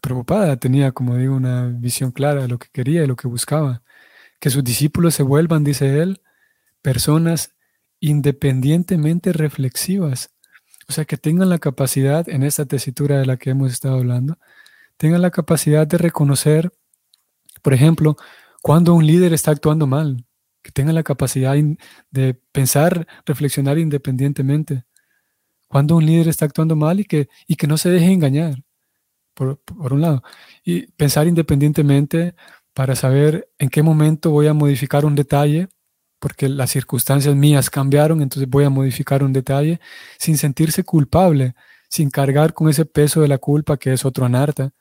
Prabhupada 0.00 0.56
tenía, 0.56 0.92
como 0.92 1.16
digo, 1.16 1.34
una 1.34 1.66
visión 1.66 2.12
clara 2.12 2.42
de 2.42 2.48
lo 2.48 2.58
que 2.58 2.68
quería 2.72 3.02
y 3.02 3.06
lo 3.06 3.16
que 3.16 3.28
buscaba. 3.28 3.82
Que 4.38 4.50
sus 4.50 4.62
discípulos 4.62 5.14
se 5.14 5.24
vuelvan, 5.24 5.64
dice 5.64 6.00
él, 6.00 6.22
personas 6.80 7.54
independientemente 8.04 9.32
reflexivas, 9.32 10.30
o 10.88 10.92
sea, 10.92 11.06
que 11.06 11.16
tengan 11.16 11.48
la 11.48 11.58
capacidad, 11.58 12.28
en 12.28 12.42
esta 12.42 12.66
tesitura 12.66 13.18
de 13.18 13.24
la 13.24 13.38
que 13.38 13.48
hemos 13.48 13.72
estado 13.72 13.96
hablando, 13.96 14.36
tengan 14.98 15.22
la 15.22 15.30
capacidad 15.30 15.86
de 15.86 15.96
reconocer, 15.96 16.70
por 17.62 17.72
ejemplo, 17.72 18.16
cuando 18.62 18.94
un 18.94 19.06
líder 19.06 19.32
está 19.32 19.52
actuando 19.52 19.86
mal, 19.86 20.26
que 20.62 20.70
tengan 20.70 20.94
la 20.94 21.02
capacidad 21.02 21.54
de 22.10 22.34
pensar, 22.52 23.06
reflexionar 23.24 23.78
independientemente. 23.78 24.84
Cuando 25.68 25.96
un 25.96 26.04
líder 26.04 26.28
está 26.28 26.44
actuando 26.44 26.76
mal 26.76 27.00
y 27.00 27.04
que, 27.04 27.28
y 27.46 27.56
que 27.56 27.66
no 27.66 27.78
se 27.78 27.88
deje 27.88 28.12
engañar, 28.12 28.62
por, 29.32 29.60
por 29.60 29.94
un 29.94 30.02
lado. 30.02 30.22
Y 30.62 30.88
pensar 30.92 31.26
independientemente 31.26 32.34
para 32.74 32.96
saber 32.96 33.48
en 33.58 33.70
qué 33.70 33.82
momento 33.82 34.30
voy 34.30 34.46
a 34.46 34.54
modificar 34.54 35.06
un 35.06 35.14
detalle 35.14 35.68
porque 36.24 36.48
las 36.48 36.70
circunstancias 36.70 37.34
mías 37.36 37.68
cambiaron, 37.68 38.22
entonces 38.22 38.48
voy 38.48 38.64
a 38.64 38.70
modificar 38.70 39.22
un 39.22 39.34
detalle 39.34 39.78
sin 40.16 40.38
sentirse 40.38 40.82
culpable, 40.82 41.54
sin 41.90 42.08
cargar 42.08 42.54
con 42.54 42.70
ese 42.70 42.86
peso 42.86 43.20
de 43.20 43.28
la 43.28 43.36
culpa 43.36 43.76
que 43.76 43.92
es 43.92 44.06
otro 44.06 44.24
anarta. 44.24 44.72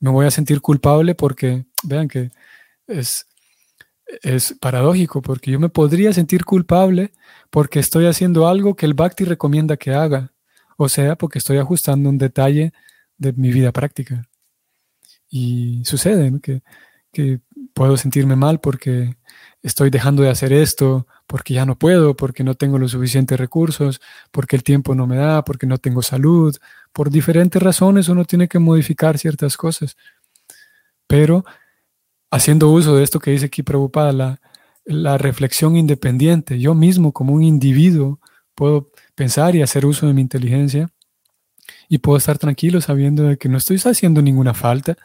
Me 0.00 0.10
voy 0.10 0.26
a 0.26 0.32
sentir 0.32 0.60
culpable 0.60 1.14
porque, 1.14 1.66
vean 1.84 2.08
que 2.08 2.32
es, 2.88 3.28
es 4.24 4.56
paradójico, 4.60 5.22
porque 5.22 5.52
yo 5.52 5.60
me 5.60 5.68
podría 5.68 6.12
sentir 6.12 6.44
culpable 6.44 7.12
porque 7.50 7.78
estoy 7.78 8.06
haciendo 8.06 8.48
algo 8.48 8.74
que 8.74 8.86
el 8.86 8.94
Bhakti 8.94 9.22
recomienda 9.22 9.76
que 9.76 9.94
haga, 9.94 10.32
o 10.76 10.88
sea, 10.88 11.14
porque 11.14 11.38
estoy 11.38 11.58
ajustando 11.58 12.08
un 12.08 12.18
detalle 12.18 12.72
de 13.18 13.32
mi 13.34 13.52
vida 13.52 13.70
práctica. 13.70 14.28
Y 15.30 15.84
sucede 15.84 16.40
que, 16.40 16.62
que 17.12 17.38
puedo 17.72 17.96
sentirme 17.96 18.34
mal 18.34 18.58
porque 18.58 19.14
estoy 19.66 19.90
dejando 19.90 20.22
de 20.22 20.30
hacer 20.30 20.52
esto 20.52 21.08
porque 21.26 21.52
ya 21.52 21.66
no 21.66 21.76
puedo, 21.76 22.14
porque 22.14 22.44
no 22.44 22.54
tengo 22.54 22.78
los 22.78 22.92
suficientes 22.92 23.36
recursos, 23.38 24.00
porque 24.30 24.54
el 24.54 24.62
tiempo 24.62 24.94
no 24.94 25.08
me 25.08 25.16
da, 25.16 25.44
porque 25.44 25.66
no 25.66 25.78
tengo 25.78 26.02
salud. 26.02 26.56
Por 26.92 27.10
diferentes 27.10 27.60
razones 27.60 28.08
uno 28.08 28.24
tiene 28.24 28.46
que 28.46 28.60
modificar 28.60 29.18
ciertas 29.18 29.56
cosas. 29.56 29.96
Pero 31.08 31.44
haciendo 32.30 32.70
uso 32.70 32.96
de 32.96 33.02
esto 33.02 33.18
que 33.18 33.32
dice 33.32 33.46
aquí 33.46 33.64
preocupada, 33.64 34.12
la, 34.12 34.40
la 34.84 35.18
reflexión 35.18 35.76
independiente, 35.76 36.60
yo 36.60 36.74
mismo 36.74 37.12
como 37.12 37.34
un 37.34 37.42
individuo 37.42 38.20
puedo 38.54 38.92
pensar 39.16 39.56
y 39.56 39.62
hacer 39.62 39.84
uso 39.84 40.06
de 40.06 40.14
mi 40.14 40.20
inteligencia 40.20 40.90
y 41.88 41.98
puedo 41.98 42.18
estar 42.18 42.38
tranquilo 42.38 42.80
sabiendo 42.80 43.36
que 43.36 43.48
no 43.48 43.58
estoy 43.58 43.78
haciendo 43.84 44.22
ninguna 44.22 44.54
falta, 44.54 44.96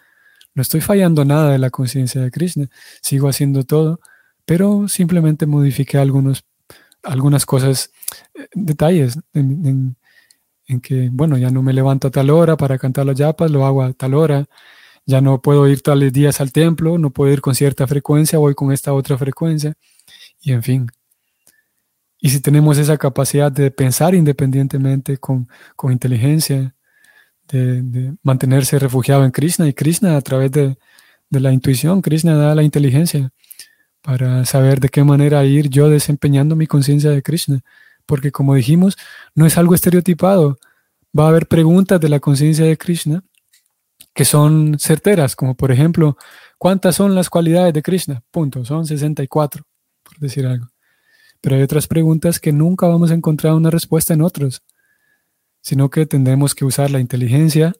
no 0.54 0.62
estoy 0.62 0.82
fallando 0.82 1.26
nada 1.26 1.52
de 1.52 1.58
la 1.58 1.72
conciencia 1.72 2.22
de 2.22 2.30
Krishna, 2.30 2.70
sigo 3.02 3.28
haciendo 3.28 3.64
todo 3.64 4.00
pero 4.46 4.88
simplemente 4.88 5.46
modifiqué 5.46 5.98
algunos, 5.98 6.46
algunas 7.04 7.46
cosas, 7.46 7.92
eh, 8.34 8.48
detalles, 8.54 9.20
en, 9.34 9.96
que, 10.82 11.10
bueno, 11.12 11.38
ya 11.38 11.50
no 11.50 11.62
me 11.64 11.74
levanto 11.74 12.08
a 12.08 12.12
tal 12.12 12.30
hora 12.30 12.56
para 12.56 12.78
cantar 12.78 13.06
las 13.06 13.18
yapas, 13.18 13.52
lo 13.52 13.66
hago 13.66 13.84
a 13.84 13.94
tal 13.94 14.14
hora, 14.14 14.46
ya 15.06 15.20
no 15.20 15.42
puedo 15.42 15.68
ir 15.68 15.82
tales 15.82 16.14
días 16.14 16.40
al 16.40 16.54
templo, 16.54 16.98
no 16.98 17.12
puedo 17.12 17.34
ir 17.34 17.42
con 17.42 17.56
cierta 17.56 17.88
frecuencia, 17.88 18.40
voy 18.40 18.56
con 18.56 18.72
esta 18.72 18.94
otra 18.94 19.18
frecuencia, 19.18 19.74
y 20.40 20.54
en 20.54 20.64
fin. 20.64 20.88
Y 22.20 22.30
si 22.30 22.40
tenemos 22.40 22.78
esa 22.78 22.98
capacidad 22.98 23.52
de 23.52 23.72
pensar 23.72 24.16
independientemente 24.16 25.18
con, 25.18 25.50
con 25.76 25.92
inteligencia, 25.92 26.76
de, 27.50 27.82
de, 27.82 28.16
mantenerse 28.24 28.80
refugiado 28.80 29.26
en 29.26 29.32
Krishna, 29.32 29.68
y 29.68 29.74
Krishna 29.74 30.16
a 30.16 30.22
través 30.22 30.52
de, 30.52 30.78
de 31.30 31.40
la 31.40 31.52
intuición, 31.52 32.02
Krishna 32.02 32.36
da 32.36 32.56
la 32.56 32.64
inteligencia 32.64 33.34
para 34.02 34.46
saber 34.46 34.80
de 34.80 34.90
qué 34.90 35.04
manera 35.04 35.44
ir 35.46 35.70
yo 35.70 35.90
desempeñando 35.90 36.56
mi 36.56 36.68
conciencia 36.68 37.12
de 37.12 37.22
Krishna. 37.22 37.62
Porque 38.06 38.32
como 38.32 38.56
dijimos, 38.56 38.98
no 39.36 39.46
es 39.46 39.58
algo 39.58 39.76
estereotipado. 39.76 40.58
Va 41.18 41.26
a 41.26 41.30
haber 41.30 41.48
preguntas 41.48 42.00
de 42.00 42.10
la 42.10 42.20
conciencia 42.20 42.66
de 42.66 42.78
Krishna 42.78 43.24
que 44.14 44.26
son 44.26 44.78
certeras, 44.80 45.36
como 45.36 45.56
por 45.56 45.72
ejemplo, 45.72 46.18
¿cuántas 46.58 46.96
son 46.96 47.16
las 47.16 47.30
cualidades 47.30 47.74
de 47.74 47.82
Krishna? 47.82 48.24
Punto, 48.32 48.66
son 48.66 48.86
64, 48.86 49.64
por 50.04 50.18
decir 50.18 50.46
algo. 50.46 50.68
Pero 51.40 51.56
hay 51.56 51.62
otras 51.62 51.88
preguntas 51.88 52.40
que 52.40 52.52
nunca 52.52 52.88
vamos 52.88 53.12
a 53.12 53.14
encontrar 53.14 53.54
una 53.54 53.70
respuesta 53.70 54.14
en 54.14 54.22
otros, 54.22 54.64
sino 55.62 55.90
que 55.90 56.06
tendremos 56.06 56.56
que 56.56 56.66
usar 56.66 56.92
la 56.92 57.00
inteligencia 57.00 57.74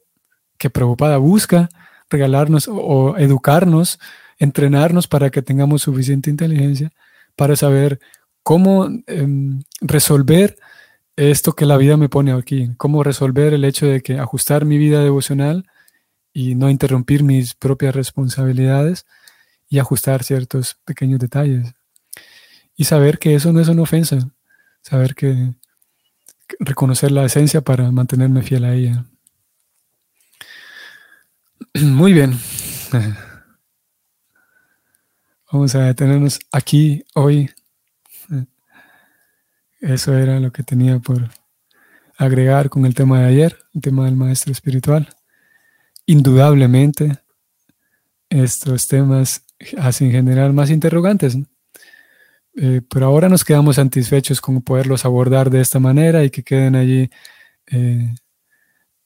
que 0.58 0.70
Prabhupada 0.70 1.18
busca 1.18 1.68
regalarnos 2.08 2.68
o 2.70 3.16
educarnos 3.18 3.98
entrenarnos 4.42 5.06
para 5.06 5.30
que 5.30 5.40
tengamos 5.40 5.82
suficiente 5.82 6.28
inteligencia 6.28 6.90
para 7.36 7.54
saber 7.54 8.00
cómo 8.42 8.88
em, 9.06 9.62
resolver 9.80 10.58
esto 11.14 11.52
que 11.52 11.64
la 11.64 11.76
vida 11.76 11.96
me 11.96 12.08
pone 12.08 12.32
aquí, 12.32 12.70
cómo 12.76 13.04
resolver 13.04 13.54
el 13.54 13.64
hecho 13.64 13.86
de 13.86 14.02
que 14.02 14.18
ajustar 14.18 14.64
mi 14.64 14.78
vida 14.78 15.00
devocional 15.00 15.70
y 16.32 16.56
no 16.56 16.68
interrumpir 16.70 17.22
mis 17.22 17.54
propias 17.54 17.94
responsabilidades 17.94 19.06
y 19.68 19.78
ajustar 19.78 20.24
ciertos 20.24 20.76
pequeños 20.84 21.20
detalles. 21.20 21.74
Y 22.74 22.84
saber 22.84 23.20
que 23.20 23.36
eso 23.36 23.52
no 23.52 23.60
es 23.60 23.68
una 23.68 23.82
ofensa, 23.82 24.28
saber 24.80 25.14
que 25.14 25.52
reconocer 26.58 27.12
la 27.12 27.24
esencia 27.24 27.60
para 27.60 27.92
mantenerme 27.92 28.42
fiel 28.42 28.64
a 28.64 28.74
ella. 28.74 29.04
Muy 31.74 32.12
bien. 32.12 32.36
Vamos 35.52 35.74
a 35.74 35.84
detenernos 35.84 36.40
aquí 36.50 37.04
hoy. 37.14 37.50
Eso 39.82 40.16
era 40.16 40.40
lo 40.40 40.50
que 40.50 40.62
tenía 40.62 40.98
por 40.98 41.28
agregar 42.16 42.70
con 42.70 42.86
el 42.86 42.94
tema 42.94 43.20
de 43.20 43.26
ayer, 43.26 43.58
el 43.74 43.82
tema 43.82 44.06
del 44.06 44.16
maestro 44.16 44.50
espiritual. 44.50 45.14
Indudablemente, 46.06 47.18
estos 48.30 48.88
temas 48.88 49.44
hacen 49.76 50.10
generar 50.10 50.54
más 50.54 50.70
interrogantes, 50.70 51.36
eh, 52.56 52.80
pero 52.88 53.04
ahora 53.04 53.28
nos 53.28 53.44
quedamos 53.44 53.76
satisfechos 53.76 54.40
con 54.40 54.62
poderlos 54.62 55.04
abordar 55.04 55.50
de 55.50 55.60
esta 55.60 55.78
manera 55.78 56.24
y 56.24 56.30
que 56.30 56.42
queden 56.42 56.76
allí 56.76 57.10
eh, 57.70 58.14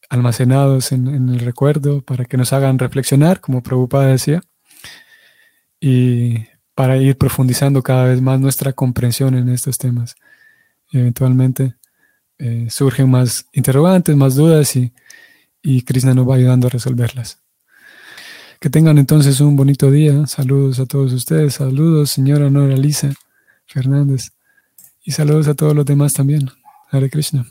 almacenados 0.08 0.92
en, 0.92 1.08
el 1.08 1.40
recuerdo 1.40 2.02
para 2.02 2.24
que 2.24 2.36
nos 2.36 2.52
hagan 2.52 2.78
reflexionar, 2.78 3.40
como 3.40 3.64
Prabhupada 3.64 4.06
decía, 4.06 4.42
y 5.88 6.48
para 6.74 6.96
ir 6.96 7.16
profundizando 7.16 7.80
cada 7.80 8.06
vez 8.06 8.20
más 8.20 8.40
nuestra 8.40 8.72
comprensión 8.72 9.36
en 9.36 9.48
estos 9.48 9.78
temas. 9.78 10.16
eventualmente 10.90 11.76
eh, 12.38 12.66
surgen 12.70 13.08
más 13.08 13.46
interrogantes, 13.52 14.16
más 14.16 14.34
dudas 14.34 14.74
y, 14.74 14.92
y 15.62 15.82
Krishna 15.82 16.12
nos 16.12 16.28
va 16.28 16.34
ayudando 16.34 16.66
a 16.66 16.70
resolverlas. 16.70 17.40
Que 18.58 18.68
tengan 18.68 18.98
entonces 18.98 19.40
un 19.40 19.54
bonito 19.54 19.90
día. 19.92 20.26
Saludos 20.26 20.80
a 20.80 20.86
todos 20.86 21.12
ustedes. 21.12 21.54
Saludos, 21.54 22.10
señora 22.10 22.50
Nora 22.50 22.76
Lisa 22.76 23.12
Fernández. 23.66 24.32
Y 25.04 25.12
saludos 25.12 25.46
a 25.46 25.54
todos 25.54 25.74
los 25.76 25.86
demás 25.86 26.14
también. 26.14 26.50
Hare 26.90 27.10
Krishna. 27.10 27.46